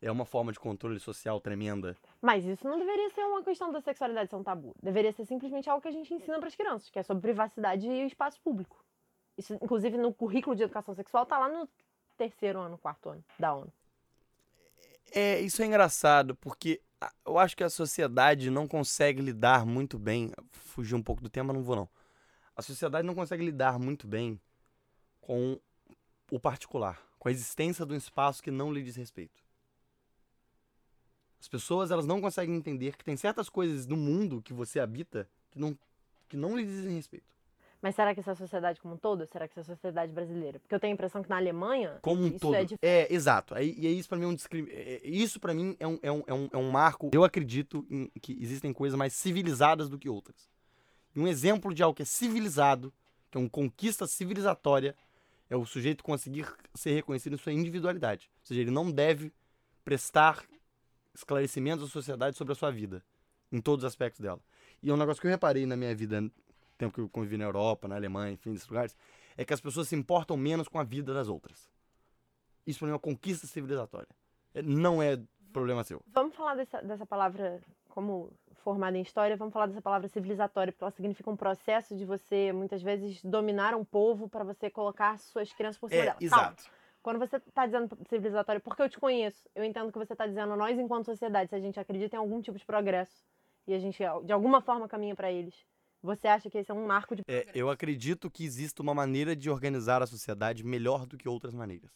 [0.00, 1.96] é uma forma de controle social tremenda.
[2.20, 4.74] Mas isso não deveria ser uma questão da sexualidade ser um tabu.
[4.82, 7.86] Deveria ser simplesmente algo que a gente ensina para as crianças, que é sobre privacidade
[7.86, 8.84] e espaço público.
[9.36, 11.68] Isso, inclusive, no currículo de educação sexual, tá lá no
[12.16, 13.72] terceiro ano, quarto ano da ONU.
[15.12, 16.80] É, isso é engraçado, porque
[17.24, 20.32] eu acho que a sociedade não consegue lidar muito bem.
[20.50, 21.88] Fugir um pouco do tema, não vou não.
[22.54, 24.40] A sociedade não consegue lidar muito bem
[25.20, 25.58] com
[26.30, 29.47] o particular, com a existência de um espaço que não lhe diz respeito.
[31.40, 35.28] As pessoas elas não conseguem entender que tem certas coisas no mundo que você habita
[35.50, 35.78] que não,
[36.28, 37.26] que não lhe dizem respeito.
[37.80, 39.24] Mas será que essa a sociedade como um todo?
[39.30, 40.58] Será que essa a sociedade brasileira?
[40.58, 41.98] Porque eu tenho a impressão que na Alemanha.
[42.02, 42.54] Como um isso todo.
[42.56, 43.12] é É, diferente.
[43.14, 43.54] exato.
[43.54, 44.66] E aí isso pra mim é um discrim...
[44.68, 47.08] é- é- Isso para mim é um, é, um, é, um, é um marco.
[47.14, 50.50] Eu acredito em que existem coisas mais civilizadas do que outras.
[51.14, 52.92] E um exemplo de algo que é civilizado,
[53.30, 54.96] que é uma conquista civilizatória,
[55.48, 58.28] é o sujeito conseguir ser reconhecido em sua individualidade.
[58.40, 59.32] Ou seja, ele não deve
[59.84, 60.42] prestar
[61.18, 63.04] esclarecimentos à sociedade sobre a sua vida,
[63.50, 64.40] em todos os aspectos dela.
[64.82, 66.30] E é um negócio que eu reparei na minha vida, no
[66.78, 68.96] tempo que eu convivi na Europa, na Alemanha, enfim, nesses lugares,
[69.36, 71.68] é que as pessoas se importam menos com a vida das outras.
[72.66, 74.08] Isso pra mim é uma conquista civilizatória.
[74.54, 75.18] É- Não é
[75.52, 76.00] problema seu.
[76.06, 78.30] Vamos falar dessa, dessa palavra como
[78.62, 82.52] formada em história, vamos falar dessa palavra civilizatória, porque ela significa um processo de você,
[82.52, 86.18] muitas vezes, dominar um povo para você colocar suas crianças por cima É, dela.
[86.20, 86.64] Exato.
[87.08, 90.54] Quando você está dizendo civilizatório, porque eu te conheço, eu entendo que você está dizendo
[90.54, 93.24] nós, enquanto sociedade, se a gente acredita em algum tipo de progresso
[93.66, 93.96] e a gente,
[94.26, 95.54] de alguma forma, caminha para eles,
[96.02, 99.34] você acha que esse é um marco de É, eu acredito que existe uma maneira
[99.34, 101.90] de organizar a sociedade melhor do que outras maneiras.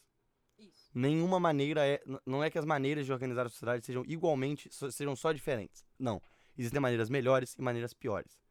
[0.91, 2.01] Nenhuma maneira é.
[2.25, 4.67] Não é que as maneiras de organizar a sociedade sejam igualmente.
[4.91, 5.85] sejam só diferentes.
[5.99, 6.19] Não.
[6.57, 8.41] Existem maneiras melhores e maneiras piores.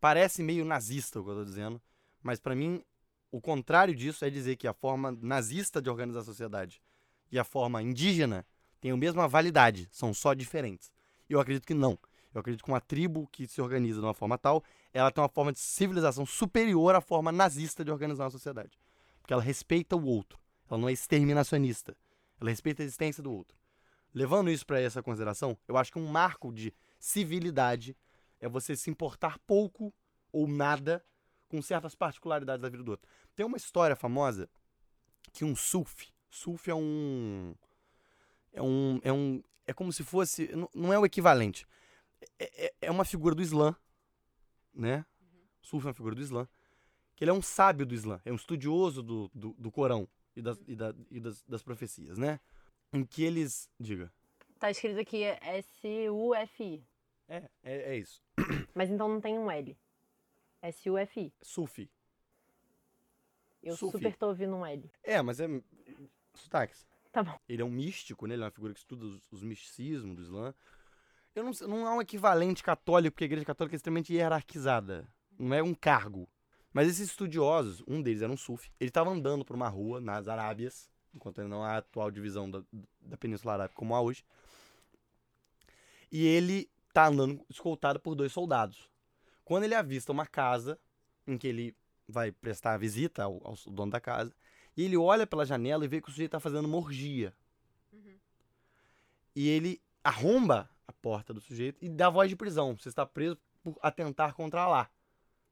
[0.00, 1.78] Parece meio nazista o que eu tô dizendo,
[2.22, 2.82] mas pra mim,
[3.30, 6.82] o contrário disso é dizer que a forma nazista de organizar a sociedade
[7.30, 8.44] e a forma indígena
[8.80, 10.90] têm a mesma validade, são só diferentes.
[11.28, 11.98] Eu acredito que não.
[12.34, 15.28] Eu acredito que uma tribo que se organiza de uma forma tal, ela tem uma
[15.28, 18.78] forma de civilização superior à forma nazista de organizar uma sociedade.
[19.20, 20.38] Porque ela respeita o outro.
[20.68, 21.96] Ela não é exterminacionista.
[22.40, 23.56] Ela respeita a existência do outro.
[24.12, 27.96] Levando isso para essa consideração, eu acho que um marco de civilidade
[28.40, 29.92] é você se importar pouco
[30.32, 31.04] ou nada
[31.50, 33.06] com certas particularidades da vida do outro.
[33.34, 34.48] Tem uma história famosa
[35.32, 37.54] que um sufi, sufi é um
[38.52, 41.66] é um é um é como se fosse não- é o equivalente.
[42.38, 43.74] É, é- é uma figura do Islã,
[44.72, 45.04] né?
[45.60, 46.48] Sufi é uma figura do Islã,
[47.16, 50.40] que ele é um sábio do Islã, é um estudioso do, do, do Corão e,
[50.42, 52.38] das, e, da- e das, das profecias, né?
[52.92, 53.68] Em que eles.
[53.78, 54.12] Diga.
[54.58, 56.84] Tá escrito aqui S-U-F-I.
[57.28, 58.20] É, é, é isso.
[58.74, 59.76] Mas então não tem um L.
[60.62, 61.32] S-U-F-I.
[61.42, 61.90] Sufi.
[63.62, 63.98] Eu Sufi.
[63.98, 64.90] super tô ouvindo um L.
[65.02, 65.46] É, mas é.
[66.34, 66.86] Sotaques.
[67.12, 67.38] Tá bom.
[67.48, 68.34] Ele é um místico, né?
[68.34, 70.54] Ele é uma figura que estuda os, os misticismos do Islã.
[71.34, 75.08] Eu não, não há um equivalente católico, porque a igreja católica é extremamente hierarquizada.
[75.38, 76.28] Não é um cargo.
[76.72, 80.28] Mas esses estudiosos, um deles era um sufi, ele estava andando por uma rua nas
[80.28, 82.62] Arábias, enquanto ainda não há a atual divisão da,
[83.00, 84.24] da Península Arábica como há hoje.
[86.12, 88.89] E ele tá andando escoltado por dois soldados.
[89.50, 90.78] Quando ele avista uma casa
[91.26, 91.76] em que ele
[92.06, 94.32] vai prestar visita ao, ao dono da casa,
[94.76, 97.34] e ele olha pela janela e vê que o sujeito tá fazendo uma orgia.
[99.34, 102.76] E ele arromba a porta do sujeito e dá voz de prisão.
[102.76, 104.88] Você está preso por atentar contra lá.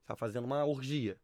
[0.03, 1.19] Está fazendo uma orgia.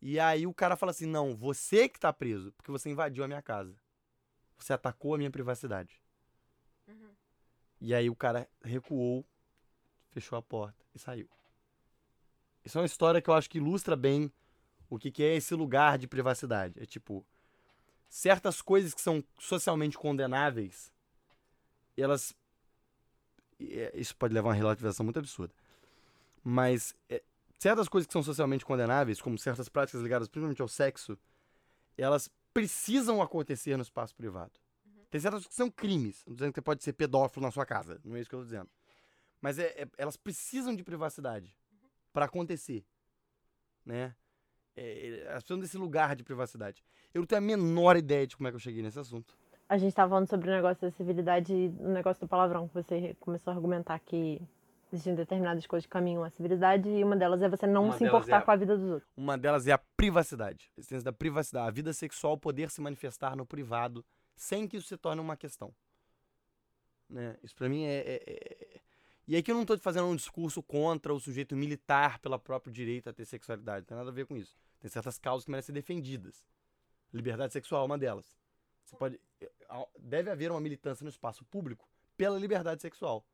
[0.00, 3.26] E aí o cara fala assim: "Não, você que tá preso, porque você invadiu a
[3.26, 3.74] minha casa.
[4.56, 6.00] Você atacou a minha privacidade."
[7.80, 9.26] E aí o cara recuou,
[10.12, 11.28] fechou a porta e saiu.
[12.66, 14.30] Isso é uma história que eu acho que ilustra bem
[14.90, 16.74] o que, que é esse lugar de privacidade.
[16.82, 17.24] É tipo,
[18.08, 20.92] certas coisas que são socialmente condenáveis,
[21.96, 22.34] elas.
[23.60, 25.54] é, Isso pode levar a uma relativização muito absurda.
[26.42, 27.22] Mas é,
[27.56, 31.16] certas coisas que são socialmente condenáveis, como certas práticas ligadas principalmente ao sexo,
[31.96, 34.58] elas precisam acontecer no espaço privado.
[35.08, 36.24] Tem certas coisas que são crimes.
[36.26, 38.00] Não dizendo que você pode ser pedófilo na sua casa.
[38.04, 38.68] Não é isso que eu tô dizendo.
[39.40, 41.56] Mas é, é- elas precisam de privacidade
[42.16, 42.82] para acontecer.
[43.84, 44.14] Né?
[44.74, 46.82] É, é, elas precisam desse lugar de privacidade.
[47.12, 49.36] Eu não tenho a menor ideia de como é que eu cheguei nesse assunto.
[49.68, 52.74] A gente tava falando sobre o negócio da civilidade e o negócio do palavrão, que
[52.74, 54.40] você começou a argumentar que
[54.90, 57.98] existem determinadas coisas que caminham à civilidade e uma delas é você não Uma se
[58.04, 59.12] delas importar é a- com a vida dos outros.
[59.14, 60.70] Uma delas é a privacidade.
[60.74, 61.68] A existência da privacidade.
[61.68, 64.02] A vida sexual poder se manifestar no privado
[64.34, 65.70] sem que isso se torne uma questão.
[67.10, 67.36] Né?
[67.42, 68.80] Isso pra mim é, é- é-
[69.28, 72.72] E aí que eu não tô fazendo um discurso contra o sujeito militar pelo próprio
[72.72, 73.80] direito a ter sexualidade.
[73.80, 74.56] Não tem nada a ver com isso.
[74.78, 76.46] Tem certas causas que merecem ser defendidas.
[77.12, 78.36] Liberdade sexual é uma delas.
[78.84, 79.20] Você pode...
[79.98, 83.26] Deve haver uma militância no espaço público pela liberdade sexual.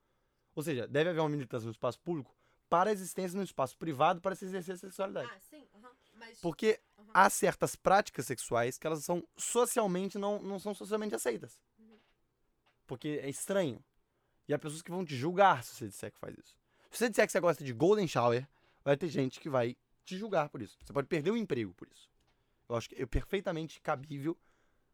[0.54, 2.34] Ou seja, deve haver uma militância no espaço público
[2.70, 5.30] para a existência no espaço privado para se exercer a sexualidade.
[5.30, 5.66] Ah, sim,
[6.14, 6.40] mas...
[6.40, 6.80] Porque
[7.12, 11.60] há certas práticas sexuais que elas são socialmente não, não são socialmente aceitas.
[12.86, 13.82] Porque é estranho.
[14.48, 16.56] E há pessoas que vão te julgar se você disser que faz isso.
[16.90, 18.46] Se você disser que você gosta de golden shower,
[18.84, 20.76] vai ter gente que vai te julgar por isso.
[20.84, 22.10] Você pode perder o emprego por isso.
[22.68, 24.36] Eu acho que é perfeitamente cabível,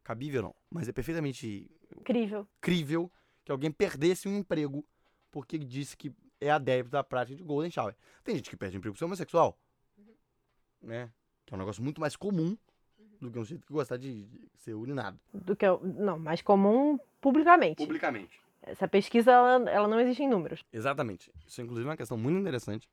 [0.02, 2.46] cabível não, mas é perfeitamente Incrível.
[2.60, 3.10] crível
[3.44, 4.84] que alguém perdesse um emprego
[5.30, 7.96] porque disse que é adepto da prática de golden shower.
[8.22, 9.58] Tem gente que perde emprego por ser homossexual,
[10.80, 11.10] né?
[11.44, 12.56] Que é um negócio muito mais comum
[13.20, 15.18] do que um sujeito que gostar de, de ser urinado.
[15.32, 17.76] Do que eu, não, mais comum publicamente.
[17.76, 18.40] Publicamente.
[18.70, 20.64] Essa pesquisa ela, ela não existe em números.
[20.72, 21.30] Exatamente.
[21.46, 22.88] Isso é inclusive uma questão muito interessante,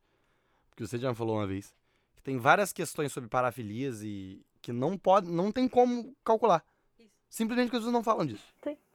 [0.70, 1.74] porque você já me falou uma vez,
[2.16, 6.64] que tem várias questões sobre parafilias e que não pode, não tem como calcular.
[7.30, 8.46] Simplesmente porque as pessoas não falam disso.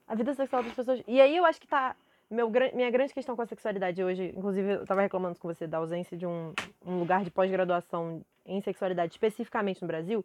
[0.07, 1.03] A vida sexual das pessoas.
[1.07, 1.95] E aí eu acho que tá.
[2.29, 5.79] Meu, minha grande questão com a sexualidade hoje, inclusive eu tava reclamando com você da
[5.79, 6.53] ausência de um,
[6.87, 10.25] um lugar de pós-graduação em sexualidade, especificamente no Brasil,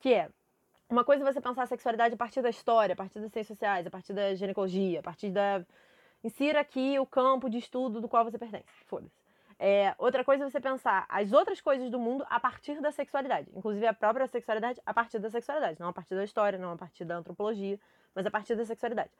[0.00, 0.28] que é
[0.88, 3.56] uma coisa é você pensar a sexualidade a partir da história, a partir das ciências
[3.58, 5.64] sociais, a partir da ginecologia, a partir da.
[6.24, 8.64] Insira aqui o campo de estudo do qual você pertence.
[8.86, 9.12] Foda-se.
[9.58, 13.50] É, outra coisa é você pensar as outras coisas do mundo a partir da sexualidade.
[13.54, 15.78] Inclusive a própria sexualidade a partir da sexualidade.
[15.78, 17.78] Não a partir da história, não a partir da antropologia,
[18.14, 19.10] mas a partir da sexualidade.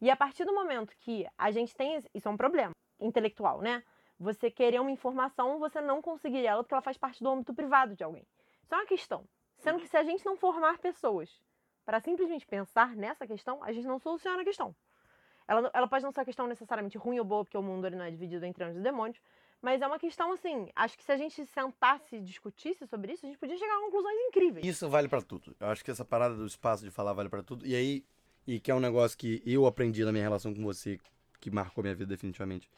[0.00, 1.98] E a partir do momento que a gente tem.
[2.14, 3.84] Isso é um problema intelectual, né?
[4.18, 7.94] Você querer uma informação, você não conseguir ela porque ela faz parte do âmbito privado
[7.94, 8.26] de alguém.
[8.62, 9.24] Isso é uma questão.
[9.58, 11.42] Sendo que se a gente não formar pessoas
[11.84, 14.74] para simplesmente pensar nessa questão, a gente não soluciona a questão.
[15.46, 17.96] Ela, ela pode não ser uma questão necessariamente ruim ou boa, porque o mundo ele
[17.96, 19.20] não é dividido entre anjos e demônios,
[19.60, 20.68] mas é uma questão assim.
[20.74, 23.80] Acho que se a gente sentasse e discutisse sobre isso, a gente podia chegar a
[23.80, 24.66] conclusões incríveis.
[24.66, 25.54] Isso vale pra tudo.
[25.60, 27.66] Eu acho que essa parada do espaço de falar vale pra tudo.
[27.66, 28.04] E aí,
[28.46, 30.98] e que é um negócio que eu aprendi na minha relação com você,
[31.40, 32.70] que marcou minha vida definitivamente.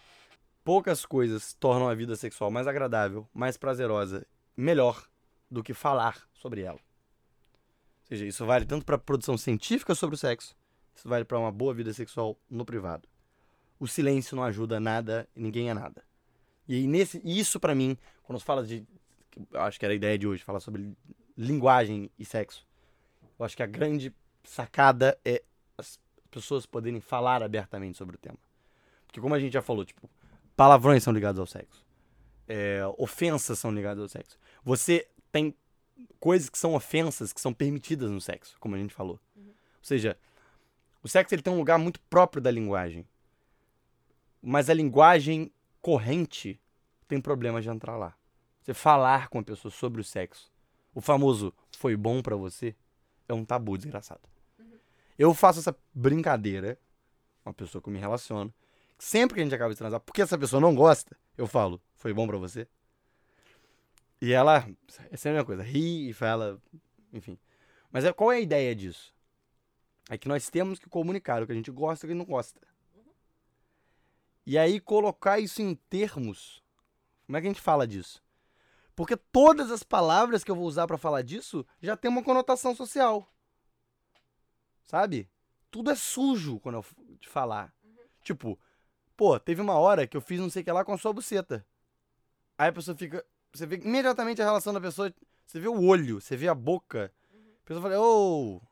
[0.64, 5.08] Poucas coisas tornam a vida sexual mais agradável, mais prazerosa, melhor
[5.48, 6.78] do que falar sobre ela.
[6.78, 10.56] Ou seja, isso vale tanto pra produção científica sobre o sexo,
[10.96, 13.08] isso vale pra uma boa vida sexual no privado.
[13.78, 16.02] O silêncio não ajuda nada, e ninguém é nada.
[16.66, 18.84] E nesse, isso pra mim, quando se fala de
[19.54, 20.96] acho que era a ideia de hoje, falar sobre
[21.36, 22.66] linguagem e sexo.
[23.38, 25.42] Eu acho que a grande sacada é
[25.76, 28.38] as pessoas poderem falar abertamente sobre o tema.
[29.06, 30.10] Porque como a gente já falou, tipo,
[30.56, 31.84] palavrões são ligados ao sexo.
[32.48, 34.38] É, ofensas são ligadas ao sexo.
[34.64, 35.54] Você tem
[36.18, 39.20] coisas que são ofensas que são permitidas no sexo, como a gente falou.
[39.36, 40.18] Ou seja,
[41.06, 43.06] o sexo ele tem um lugar muito próprio da linguagem.
[44.42, 46.60] Mas a linguagem corrente
[47.06, 48.12] tem problema de entrar lá.
[48.60, 50.50] Você falar com a pessoa sobre o sexo,
[50.92, 52.74] o famoso foi bom pra você,
[53.28, 54.28] é um tabu desgraçado.
[55.16, 56.76] Eu faço essa brincadeira
[57.44, 58.52] com a pessoa que eu me relaciono.
[58.98, 62.12] Sempre que a gente acaba de transar, porque essa pessoa não gosta, eu falo, foi
[62.12, 62.66] bom pra você?
[64.20, 64.68] E ela,
[65.08, 66.60] é sempre a mesma coisa, ri e fala,
[67.12, 67.38] enfim.
[67.92, 69.14] Mas é, qual é a ideia disso?
[70.08, 72.24] É que nós temos que comunicar o que a gente gosta e o que não
[72.24, 72.60] gosta.
[74.46, 76.62] E aí colocar isso em termos.
[77.26, 78.22] Como é que a gente fala disso?
[78.94, 82.74] Porque todas as palavras que eu vou usar pra falar disso já tem uma conotação
[82.74, 83.28] social.
[84.86, 85.28] Sabe?
[85.70, 86.84] Tudo é sujo quando eu
[87.18, 87.74] te falar.
[88.22, 88.58] Tipo,
[89.16, 91.12] pô, teve uma hora que eu fiz não sei o que lá com a sua
[91.12, 91.66] buceta.
[92.56, 93.24] Aí a pessoa fica.
[93.52, 95.12] Você vê imediatamente a relação da pessoa.
[95.44, 97.12] Você vê o olho, você vê a boca.
[97.64, 98.62] A pessoa fala, ô,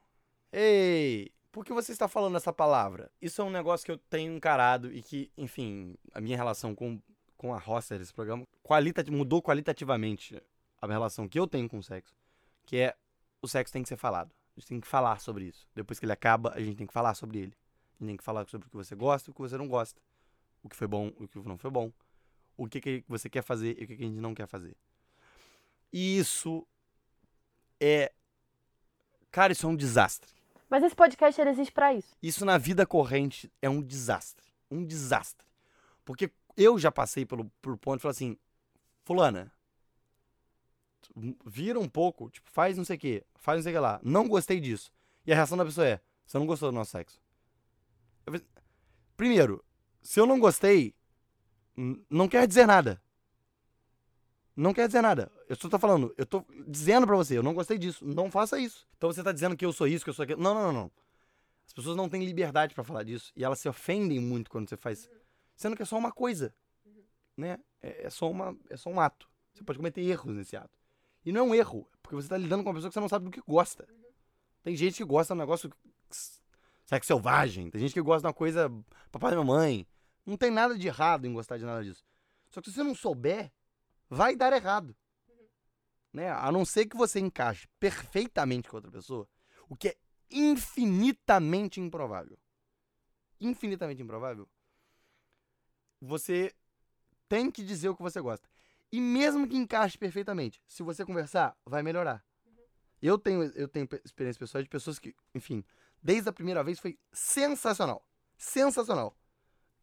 [0.54, 3.10] ei, por que você está falando essa palavra?
[3.22, 7.00] Isso é um negócio que eu tenho encarado e que, enfim, a minha relação com,
[7.36, 10.42] com a roster desse programa qualita, mudou qualitativamente
[10.80, 12.14] a relação que eu tenho com o sexo.
[12.66, 12.96] Que é,
[13.40, 14.32] o sexo tem que ser falado.
[14.56, 15.66] A gente tem que falar sobre isso.
[15.74, 17.56] Depois que ele acaba, a gente tem que falar sobre ele.
[18.00, 19.68] A gente tem que falar sobre o que você gosta e o que você não
[19.68, 20.00] gosta.
[20.62, 21.92] O que foi bom o que não foi bom.
[22.56, 24.76] o que, que você quer fazer e o que, que a gente não quer fazer.
[25.92, 26.66] E isso
[27.80, 28.12] é.
[29.30, 30.32] Cara, isso é um desastre.
[30.74, 32.16] Mas esse podcast ele existe pra isso.
[32.20, 34.44] Isso na vida corrente é um desastre.
[34.68, 35.46] Um desastre.
[36.04, 38.36] Porque eu já passei pelo, por ponto e falei assim,
[39.04, 39.52] fulana,
[41.46, 44.00] vira um pouco, tipo, faz não sei o que, faz não sei o que lá.
[44.02, 44.90] Não gostei disso.
[45.24, 47.22] E a reação da pessoa é, você não gostou do nosso sexo.
[48.26, 48.40] Eu
[49.16, 49.64] Primeiro,
[50.02, 50.92] se eu não gostei,
[52.10, 53.00] não quer dizer nada.
[54.56, 55.30] Não quer dizer nada.
[55.48, 58.04] Eu só tô falando, eu tô dizendo pra você, eu não gostei disso.
[58.04, 58.86] Não faça isso.
[58.96, 60.40] Então você tá dizendo que eu sou isso, que eu sou aquilo.
[60.40, 60.92] Não, não, não, não.
[61.66, 63.32] As pessoas não têm liberdade pra falar disso.
[63.34, 65.08] E elas se ofendem muito quando você faz.
[65.56, 66.54] Sendo que é só uma coisa.
[67.36, 67.58] Né?
[67.82, 69.28] É, é só uma, é só um ato.
[69.52, 70.78] Você pode cometer erros nesse ato.
[71.24, 73.08] E não é um erro, porque você tá lidando com uma pessoa que você não
[73.08, 73.88] sabe do que gosta.
[74.62, 75.70] Tem gente que gosta de um negócio
[76.84, 77.70] sexo selvagem.
[77.70, 78.70] Tem gente que gosta de uma coisa
[79.10, 79.86] papai e mamãe.
[80.24, 82.04] Não tem nada de errado em gostar de nada disso.
[82.50, 83.50] Só que se você não souber,
[84.08, 84.96] vai dar errado.
[86.12, 86.30] Né?
[86.30, 89.28] A não ser que você encaixe perfeitamente com outra pessoa,
[89.68, 89.96] o que é
[90.30, 92.38] infinitamente improvável.
[93.40, 94.48] Infinitamente improvável.
[96.00, 96.54] Você
[97.28, 98.48] tem que dizer o que você gosta.
[98.92, 102.24] E mesmo que encaixe perfeitamente, se você conversar, vai melhorar.
[103.02, 105.64] Eu tenho, eu tenho pe- experiência pessoal de pessoas que, enfim,
[106.02, 108.06] desde a primeira vez foi sensacional.
[108.36, 109.16] Sensacional.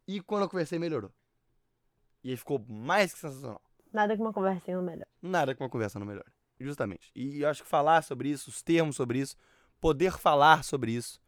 [0.08, 1.12] E quando eu conversei, melhorou.
[2.24, 3.62] E aí ficou mais que sensacional.
[3.92, 5.06] Nada que uma conversinha não melhor.
[5.20, 6.32] Nada com uma conversa não melhora.
[6.58, 7.10] Justamente.
[7.14, 9.36] E eu acho que falar sobre isso, os termos sobre isso,
[9.80, 11.20] poder falar sobre isso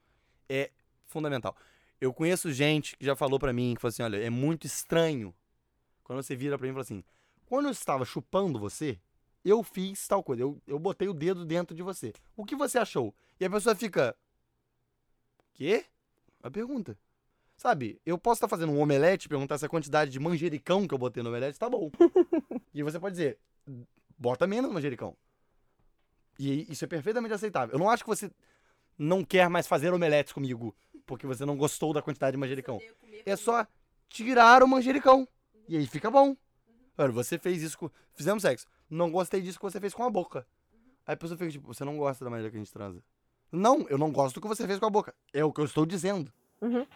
[0.49, 0.71] é
[1.07, 1.57] fundamental.
[2.01, 5.35] Eu conheço gente que já falou pra mim, que falou assim, olha, é muito estranho
[6.03, 7.05] quando você vira pra mim e fala assim,
[7.47, 8.99] quando eu estava chupando você,
[9.45, 12.13] eu fiz tal coisa, eu, eu botei o dedo dentro de você.
[12.37, 13.15] O que você achou?
[13.39, 14.17] E a pessoa fica,
[15.55, 15.85] quê?
[16.43, 16.99] A pergunta.
[17.57, 20.95] Sabe, eu posso estar fazendo um omelete e perguntar se a quantidade de manjericão que
[20.95, 21.91] eu botei no omelete tá bom.
[22.75, 23.39] e você pode dizer,
[24.19, 25.17] bota menos manjericão.
[26.39, 27.75] E isso é perfeitamente aceitável.
[27.75, 28.31] Eu não acho que você
[28.99, 30.75] não quer mais fazer omeletes comigo
[31.07, 32.81] porque você não gostou da quantidade de manjericão.
[33.25, 33.67] É só
[34.09, 35.29] tirar o manjericão.
[35.69, 36.37] E aí fica bom.
[36.97, 37.91] Olha, você fez isso com.
[38.13, 38.67] Fizemos sexo.
[38.89, 40.47] Não gostei disso que você fez com a boca.
[41.07, 43.03] Aí a pessoa fica tipo, você não gosta da maneira que a gente transa.
[43.51, 45.15] Não, eu não gosto do que você fez com a boca.
[45.33, 46.33] É o que eu estou dizendo.
[46.61, 46.87] Uhum.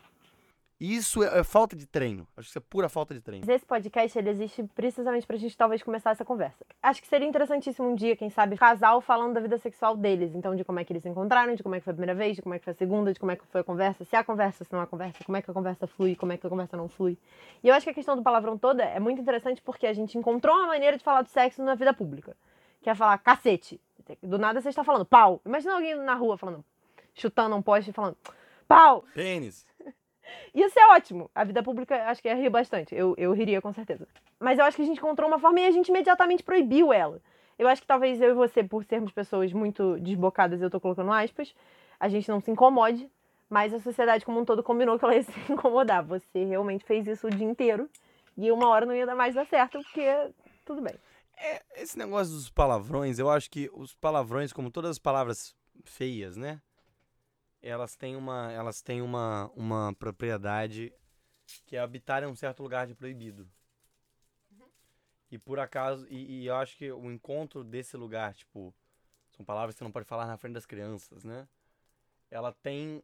[0.81, 2.26] Isso é, é falta de treino.
[2.37, 3.45] Acho que isso é pura falta de treino.
[3.45, 6.64] Mas esse podcast, ele existe precisamente pra gente talvez começar essa conversa.
[6.81, 10.37] Acho que seria interessantíssimo um dia, quem sabe, casal falando da vida sexual deles.
[10.37, 12.14] Então, de como é que eles se encontraram, de como é que foi a primeira
[12.14, 14.05] vez, de como é que foi a segunda, de como é que foi a conversa,
[14.05, 16.37] se há conversa, se não há conversa, como é que a conversa flui, como é
[16.37, 17.18] que a conversa não flui.
[17.62, 20.16] E eu acho que a questão do palavrão toda é muito interessante porque a gente
[20.16, 22.37] encontrou uma maneira de falar do sexo na vida pública.
[22.81, 23.81] Que é falar cacete.
[24.22, 25.41] Do nada você está falando pau.
[25.45, 26.64] Imagina alguém na rua falando,
[27.14, 28.16] chutando um poste e falando
[28.68, 29.05] pau.
[29.14, 29.66] Pênis.
[30.55, 31.31] Ia ser ótimo.
[31.35, 32.95] A vida pública, acho que ia rir bastante.
[32.95, 34.07] Eu, eu riria com certeza.
[34.39, 37.20] Mas eu acho que a gente encontrou uma forma e a gente imediatamente proibiu ela.
[37.59, 41.12] Eu acho que talvez eu e você, por sermos pessoas muito desbocadas, eu tô colocando
[41.12, 41.55] aspas,
[41.99, 43.11] a gente não se incomode,
[43.51, 46.05] mas a sociedade como um todo combinou que ela ia se incomodar.
[46.05, 47.89] Você realmente fez isso o dia inteiro
[48.37, 50.31] e uma hora não ia dar mais dar certo, porque
[50.64, 50.95] tudo bem.
[51.37, 55.55] É, esse negócio dos palavrões, eu acho que os palavrões, como todas as palavras
[55.85, 56.61] feias, né?
[57.61, 60.92] Elas têm uma, elas têm uma, uma propriedade
[61.66, 63.48] que é habitar em um certo lugar de proibido.
[65.30, 68.74] E por acaso, e, e eu acho que o encontro desse lugar, tipo,
[69.30, 71.46] são palavras que você não pode falar na frente das crianças, né?
[72.30, 73.02] Ela tem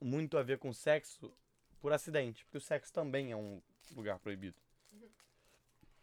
[0.00, 1.32] muito a ver com sexo
[1.80, 3.60] por acidente, porque o sexo também é um
[3.94, 4.56] lugar proibido.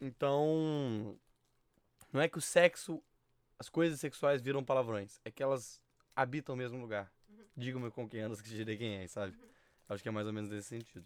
[0.02, 1.18] Então,
[2.12, 3.02] não é que o sexo,
[3.58, 5.82] as coisas sexuais viram palavrões, é que elas
[6.16, 7.13] habitam o mesmo lugar.
[7.56, 9.34] Diga-me com quem andas que te direi quem é, sabe?
[9.88, 11.06] Acho que é mais ou menos nesse sentido.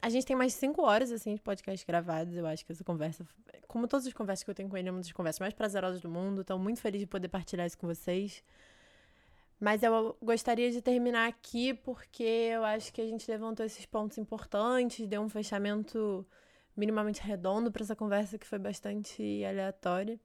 [0.00, 2.36] A gente tem mais cinco horas, assim, de podcast gravados.
[2.36, 3.24] Eu acho que essa conversa,
[3.68, 6.00] como todas as conversas que eu tenho com ele, é uma das conversas mais prazerosas
[6.00, 6.40] do mundo.
[6.40, 8.42] Estou muito feliz de poder partilhar isso com vocês.
[9.60, 14.18] Mas eu gostaria de terminar aqui porque eu acho que a gente levantou esses pontos
[14.18, 16.26] importantes, deu um fechamento
[16.76, 20.18] minimamente redondo para essa conversa que foi bastante aleatória.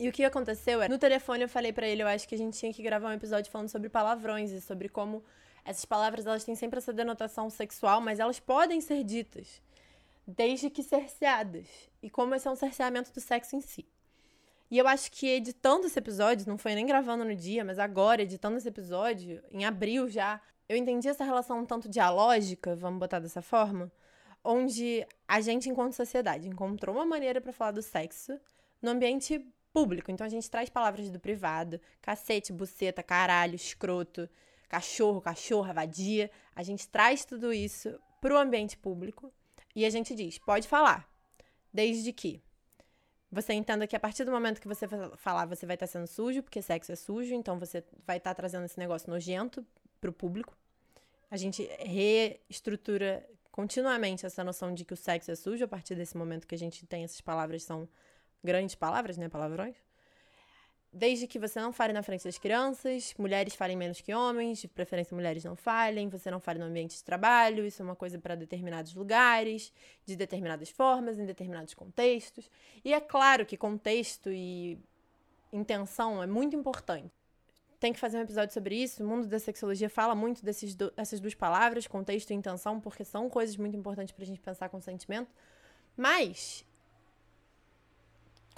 [0.00, 2.38] E o que aconteceu é, no telefone eu falei pra ele, eu acho que a
[2.38, 5.22] gente tinha que gravar um episódio falando sobre palavrões e sobre como
[5.62, 9.60] essas palavras elas têm sempre essa denotação sexual, mas elas podem ser ditas
[10.26, 11.66] desde que cerceadas.
[12.02, 13.86] E como esse é um cerceamento do sexo em si.
[14.70, 18.22] E eu acho que editando esse episódio, não foi nem gravando no dia, mas agora,
[18.22, 23.18] editando esse episódio, em abril já, eu entendi essa relação um tanto dialógica, vamos botar
[23.18, 23.92] dessa forma,
[24.42, 28.40] onde a gente, enquanto sociedade, encontrou uma maneira para falar do sexo
[28.80, 30.10] no ambiente público.
[30.10, 34.28] Então a gente traz palavras do privado, cacete, buceta, caralho, escroto,
[34.68, 36.30] cachorro, cachorra, vadia.
[36.54, 39.32] A gente traz tudo isso pro ambiente público
[39.74, 41.08] e a gente diz: pode falar,
[41.72, 42.42] desde que
[43.32, 46.06] você entenda que a partir do momento que você fa- falar, você vai estar sendo
[46.06, 49.64] sujo, porque sexo é sujo, então você vai estar trazendo esse negócio nojento
[50.00, 50.56] pro público.
[51.30, 56.16] A gente reestrutura continuamente essa noção de que o sexo é sujo a partir desse
[56.16, 57.88] momento que a gente tem essas palavras, são
[58.42, 59.28] grandes palavras, né?
[59.28, 59.76] Palavrões.
[60.92, 64.66] Desde que você não fale na frente das crianças, mulheres falem menos que homens, de
[64.66, 68.18] preferência mulheres não falem, você não fale no ambiente de trabalho, isso é uma coisa
[68.18, 69.72] para determinados lugares,
[70.04, 72.50] de determinadas formas, em determinados contextos.
[72.84, 74.80] E é claro que contexto e
[75.52, 77.12] intenção é muito importante.
[77.78, 79.02] Tem que fazer um episódio sobre isso.
[79.04, 83.04] O mundo da sexologia fala muito desses do- dessas duas palavras, contexto e intenção, porque
[83.04, 85.32] são coisas muito importantes pra gente pensar com sentimento.
[85.96, 86.66] Mas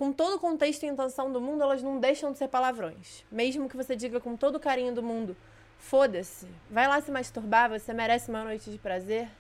[0.02, 3.24] com todo o contexto e intenção do mundo, elas não deixam de ser palavrões.
[3.30, 5.36] Mesmo que você diga com todo o carinho do mundo,
[5.78, 9.30] foda-se, vai lá se masturbar, você merece uma noite de prazer.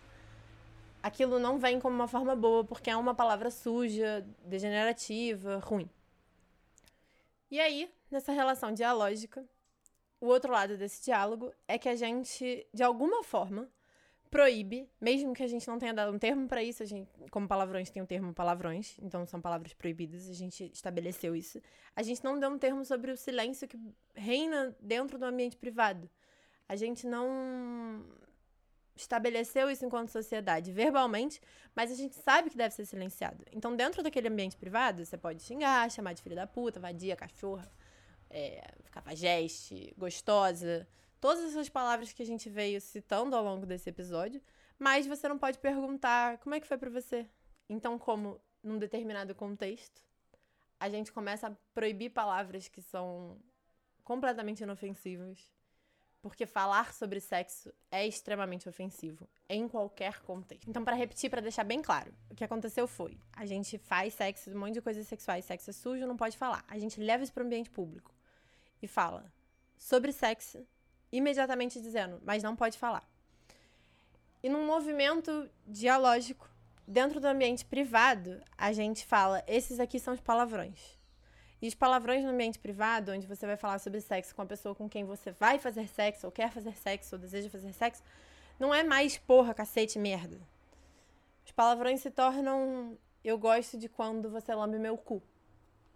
[1.02, 5.90] Aquilo não vem como uma forma boa, porque é uma palavra suja, degenerativa, ruim.
[7.50, 9.44] E aí, nessa relação dialógica,
[10.20, 13.68] o outro lado desse diálogo é que a gente, de alguma forma,
[14.32, 17.46] proíbe, mesmo que a gente não tenha dado um termo para isso, a gente, como
[17.46, 21.60] palavrões tem o termo palavrões, então são palavras proibidas, a gente estabeleceu isso.
[21.94, 23.78] A gente não deu um termo sobre o silêncio que
[24.14, 26.08] reina dentro do ambiente privado.
[26.66, 28.02] A gente não
[28.96, 31.38] estabeleceu isso enquanto sociedade verbalmente,
[31.74, 33.44] mas a gente sabe que deve ser silenciado.
[33.52, 37.70] Então, dentro daquele ambiente privado, você pode xingar, chamar de filha da puta, vadia, cachorra,
[38.30, 40.88] é, cafajeste, gostosa,
[41.22, 44.42] todas essas palavras que a gente veio citando ao longo desse episódio,
[44.76, 47.28] mas você não pode perguntar como é que foi pra você.
[47.68, 50.02] Então, como num determinado contexto,
[50.80, 53.38] a gente começa a proibir palavras que são
[54.02, 55.48] completamente inofensivas,
[56.20, 60.68] porque falar sobre sexo é extremamente ofensivo em qualquer contexto.
[60.68, 64.50] Então, para repetir, para deixar bem claro, o que aconteceu foi: a gente faz sexo,
[64.50, 66.64] um monte de coisas sexuais, sexo é sujo, não pode falar.
[66.66, 68.12] A gente leva isso para o ambiente público
[68.82, 69.32] e fala
[69.78, 70.66] sobre sexo
[71.12, 73.06] imediatamente dizendo, mas não pode falar.
[74.42, 76.48] E num movimento dialógico,
[76.88, 80.98] dentro do ambiente privado, a gente fala, esses aqui são os palavrões.
[81.60, 84.74] E os palavrões no ambiente privado, onde você vai falar sobre sexo com a pessoa
[84.74, 88.02] com quem você vai fazer sexo, ou quer fazer sexo, ou deseja fazer sexo,
[88.58, 90.40] não é mais porra, cacete, merda.
[91.44, 95.22] Os palavrões se tornam eu gosto de quando você lambe meu cu,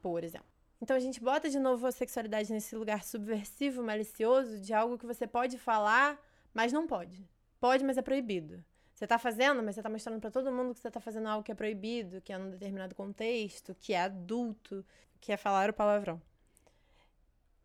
[0.00, 0.55] por exemplo.
[0.80, 5.06] Então a gente bota de novo a sexualidade nesse lugar subversivo, malicioso, de algo que
[5.06, 6.20] você pode falar,
[6.52, 7.26] mas não pode.
[7.58, 8.62] Pode, mas é proibido.
[8.92, 11.44] Você tá fazendo, mas você tá mostrando para todo mundo que você tá fazendo algo
[11.44, 14.84] que é proibido, que é num determinado contexto, que é adulto,
[15.20, 16.20] que é falar o palavrão.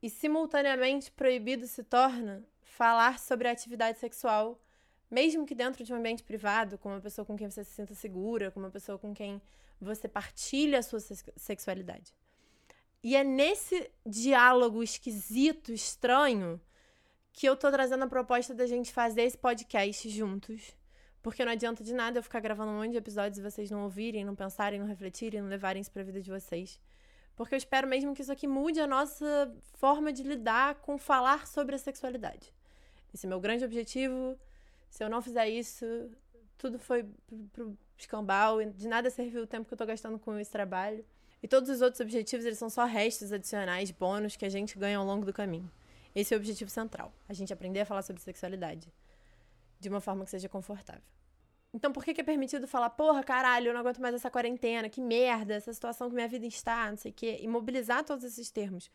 [0.01, 4.59] E simultaneamente proibido se torna falar sobre a atividade sexual,
[5.09, 7.93] mesmo que dentro de um ambiente privado, com uma pessoa com quem você se sinta
[7.93, 9.41] segura, com uma pessoa com quem
[9.80, 12.14] você partilha a sua sexualidade.
[13.03, 16.61] E é nesse diálogo esquisito, estranho,
[17.33, 20.75] que eu tô trazendo a proposta da gente fazer esse podcast juntos.
[21.21, 23.83] Porque não adianta de nada eu ficar gravando um monte de episódios e vocês não
[23.83, 26.79] ouvirem, não pensarem, não refletirem, não levarem isso pra vida de vocês.
[27.35, 31.47] Porque eu espero mesmo que isso aqui mude a nossa forma de lidar com falar
[31.47, 32.53] sobre a sexualidade.
[33.13, 34.37] Esse é meu grande objetivo.
[34.89, 35.85] Se eu não fizer isso,
[36.57, 38.63] tudo foi pro, pro escambau.
[38.63, 41.05] De nada serviu o tempo que eu tô gastando com esse trabalho.
[41.41, 44.97] E todos os outros objetivos, eles são só restos adicionais, bônus que a gente ganha
[44.97, 45.69] ao longo do caminho.
[46.13, 47.11] Esse é o objetivo central.
[47.27, 48.91] A gente aprender a falar sobre sexualidade
[49.79, 51.01] de uma forma que seja confortável.
[51.73, 54.89] Então, por que, que é permitido falar, porra, caralho, eu não aguento mais essa quarentena,
[54.89, 58.25] que merda, essa situação que minha vida está, não sei o quê, e mobilizar todos
[58.25, 58.91] esses termos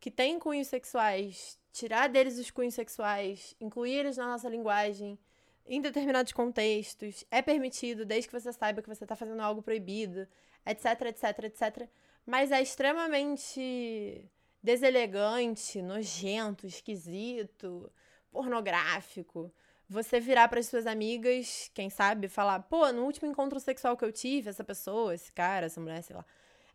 [0.00, 5.18] que têm cunhos sexuais, tirar deles os cunhos sexuais, incluir eles na nossa linguagem,
[5.66, 10.26] em determinados contextos, é permitido desde que você saiba que você está fazendo algo proibido,
[10.64, 11.88] etc, etc, etc.
[12.24, 14.24] Mas é extremamente
[14.62, 17.90] deselegante, nojento, esquisito,
[18.30, 19.52] pornográfico.
[19.88, 24.04] Você virar para as suas amigas, quem sabe, falar: pô, no último encontro sexual que
[24.04, 26.24] eu tive, essa pessoa, esse cara, essa mulher, sei lá.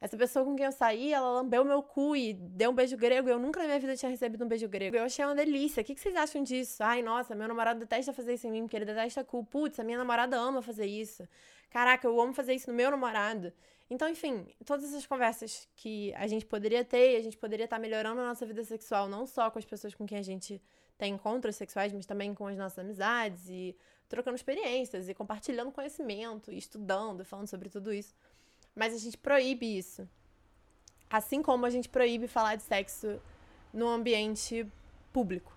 [0.01, 3.29] Essa pessoa com quem eu saí, ela lambeu meu cu e deu um beijo grego.
[3.29, 4.95] Eu nunca na minha vida tinha recebido um beijo grego.
[4.95, 5.81] Eu achei uma delícia.
[5.81, 6.81] O que, que vocês acham disso?
[6.83, 9.45] Ai, nossa, meu namorado detesta fazer isso em mim, porque ele detesta cu.
[9.45, 11.27] Putz, a minha namorada ama fazer isso.
[11.69, 13.53] Caraca, eu amo fazer isso no meu namorado.
[13.91, 18.21] Então, enfim, todas essas conversas que a gente poderia ter, a gente poderia estar melhorando
[18.21, 20.59] a nossa vida sexual, não só com as pessoas com quem a gente
[20.97, 23.75] tem encontros sexuais, mas também com as nossas amizades e
[24.07, 28.15] trocando experiências e compartilhando conhecimento e estudando, falando sobre tudo isso.
[28.75, 30.07] Mas a gente proíbe isso.
[31.09, 33.21] Assim como a gente proíbe falar de sexo
[33.73, 34.65] no ambiente
[35.11, 35.53] público.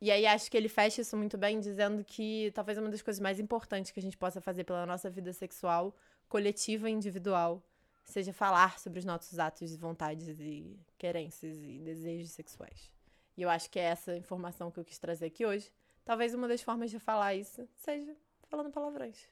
[0.00, 3.20] E aí acho que ele fecha isso muito bem dizendo que talvez uma das coisas
[3.20, 5.94] mais importantes que a gente possa fazer pela nossa vida sexual,
[6.28, 7.60] coletiva e individual,
[8.04, 12.90] seja falar sobre os nossos atos e vontades e querências e desejos sexuais.
[13.36, 15.70] E eu acho que é essa informação que eu quis trazer aqui hoje.
[16.04, 18.16] Talvez uma das formas de falar isso seja
[18.48, 19.28] falando palavrões,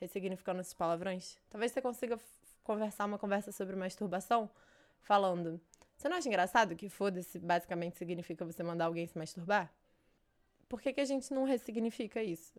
[0.00, 1.38] ressignificando esses palavrões.
[1.50, 2.18] Talvez você consiga
[2.64, 4.50] conversar uma conversa sobre masturbação
[5.00, 5.60] falando.
[5.96, 9.70] Você não acha engraçado que foda-se basicamente significa você mandar alguém se masturbar?
[10.68, 12.58] Por que, que a gente não ressignifica isso?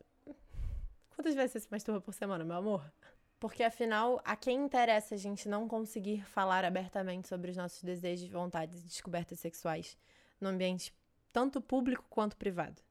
[1.16, 2.92] Quantas vezes você se masturba por semana, meu amor?
[3.40, 8.30] Porque afinal, a quem interessa a gente não conseguir falar abertamente sobre os nossos desejos,
[8.30, 9.98] vontades e descobertas sexuais
[10.40, 10.94] no ambiente
[11.34, 12.82] tanto público quanto privado?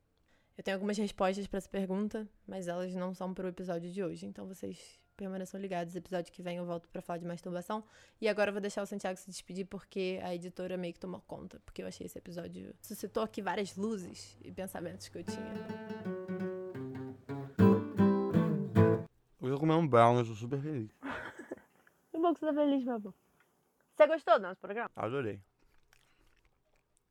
[0.57, 4.03] Eu tenho algumas respostas para essa pergunta, mas elas não são para o episódio de
[4.03, 5.95] hoje, então vocês permaneçam ligados.
[5.97, 7.85] Episódio que vem eu volto para falar de masturbação.
[8.21, 11.21] E agora eu vou deixar o Santiago se despedir porque a editora meio que tomou
[11.23, 15.55] conta, porque eu achei esse episódio suscitou aqui várias luzes e pensamentos que eu tinha.
[19.41, 20.91] Hoje eu comi um brownie, eu sou super feliz.
[22.11, 23.15] Que bom que você tá feliz, meu amor.
[23.95, 24.91] Você gostou do nosso programa?
[24.97, 25.41] Adorei.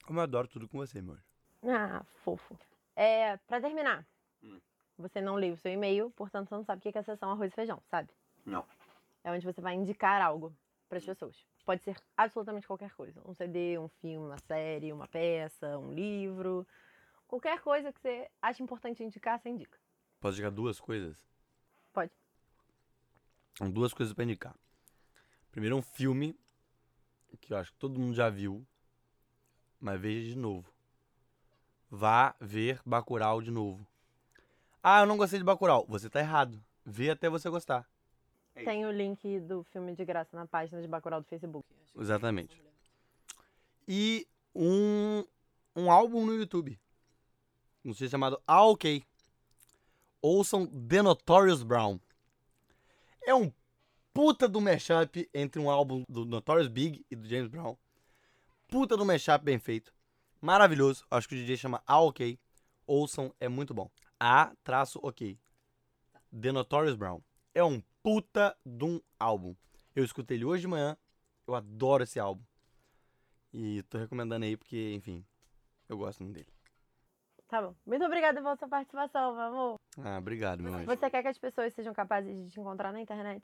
[0.06, 1.18] Como eu adoro tudo com você, meu.
[1.64, 2.58] Ah, fofo.
[3.02, 4.06] É, pra terminar,
[4.98, 7.32] você não leu o seu e-mail, portanto você não sabe o que é a sessão
[7.32, 8.10] arroz e feijão, sabe?
[8.46, 8.66] Não.
[9.24, 10.54] É onde você vai indicar algo
[10.90, 11.48] pras pessoas.
[11.64, 13.22] Pode ser absolutamente qualquer coisa.
[13.26, 16.68] Um CD, um filme, uma série, uma peça, um livro.
[17.26, 19.80] Qualquer coisa que você acha importante indicar, você indica.
[20.20, 21.26] Posso indicar duas coisas?
[21.94, 22.12] Pode.
[23.58, 24.54] São duas coisas pra indicar.
[25.52, 26.38] Primeiro, um filme
[27.40, 28.68] que eu acho que todo mundo já viu,
[29.80, 30.70] mas veja de novo.
[31.90, 33.86] Vá ver Bacurau de novo.
[34.82, 35.86] Ah, eu não gostei de Bacurau.
[35.90, 36.62] Você tá errado.
[36.86, 37.88] Vê até você gostar.
[38.54, 41.66] Tem o link do filme de graça na página de Bacurau do Facebook.
[41.98, 42.62] Exatamente.
[43.88, 45.24] E um,
[45.76, 46.80] um álbum no YouTube.
[47.84, 49.04] Um sei chamado Ah Ok.
[50.22, 52.00] Ouçam The Notorious Brown.
[53.22, 53.52] É um
[54.14, 57.78] puta do mashup entre um álbum do Notorious Big e do James Brown.
[58.68, 59.94] Puta do mashup bem feito.
[60.42, 61.06] Maravilhoso.
[61.12, 62.40] Acho que o DJ chama Ah Ok.
[62.88, 63.90] Ouçam, é muito bom.
[64.20, 65.38] A traço ok.
[66.32, 67.22] The Notorious Brown.
[67.54, 69.56] É um puta de um álbum.
[69.96, 70.98] Eu escutei ele hoje de manhã.
[71.46, 72.44] Eu adoro esse álbum.
[73.54, 75.26] E tô recomendando aí porque, enfim,
[75.88, 76.48] eu gosto muito dele.
[77.48, 77.76] Tá bom.
[77.86, 79.76] Muito obrigada pela sua participação, meu amor.
[79.98, 80.86] Ah, obrigado, meu anjo.
[80.86, 83.44] Você quer que as pessoas sejam capazes de te encontrar na internet?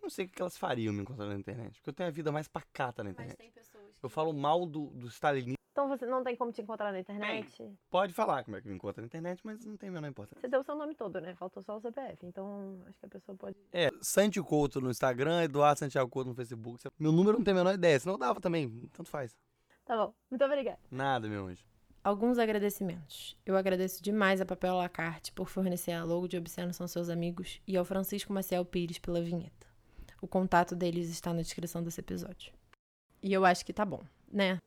[0.00, 1.74] Não sei o que elas fariam me encontrando na internet.
[1.74, 3.36] Porque eu tenho a vida mais pacata na internet.
[3.36, 3.98] tem pessoas.
[4.00, 5.55] Eu falo mal do, do Stalin.
[5.76, 7.70] Então você não tem como te encontrar na internet?
[7.90, 10.40] Pode falar como é que me encontra na internet, mas não tem a menor importância.
[10.40, 11.34] Você deu o seu nome todo, né?
[11.34, 12.24] Faltou só o CPF.
[12.24, 13.58] Então acho que a pessoa pode.
[13.74, 16.82] É, Santi Couto no Instagram, Eduardo Santiago Couto no Facebook.
[16.98, 18.88] Meu número não tem a menor ideia, senão dava também.
[18.94, 19.36] Tanto faz.
[19.84, 20.14] Tá bom.
[20.30, 20.78] Muito obrigada.
[20.90, 21.62] Nada, meu anjo.
[22.02, 23.36] Alguns agradecimentos.
[23.44, 27.60] Eu agradeço demais a Papel Lacarte por fornecer a logo de Obsceno São Seus Amigos
[27.66, 29.66] e ao Francisco Maciel Pires pela vinheta.
[30.22, 32.54] O contato deles está na descrição desse episódio.
[33.22, 34.02] E eu acho que tá bom,
[34.32, 34.58] né?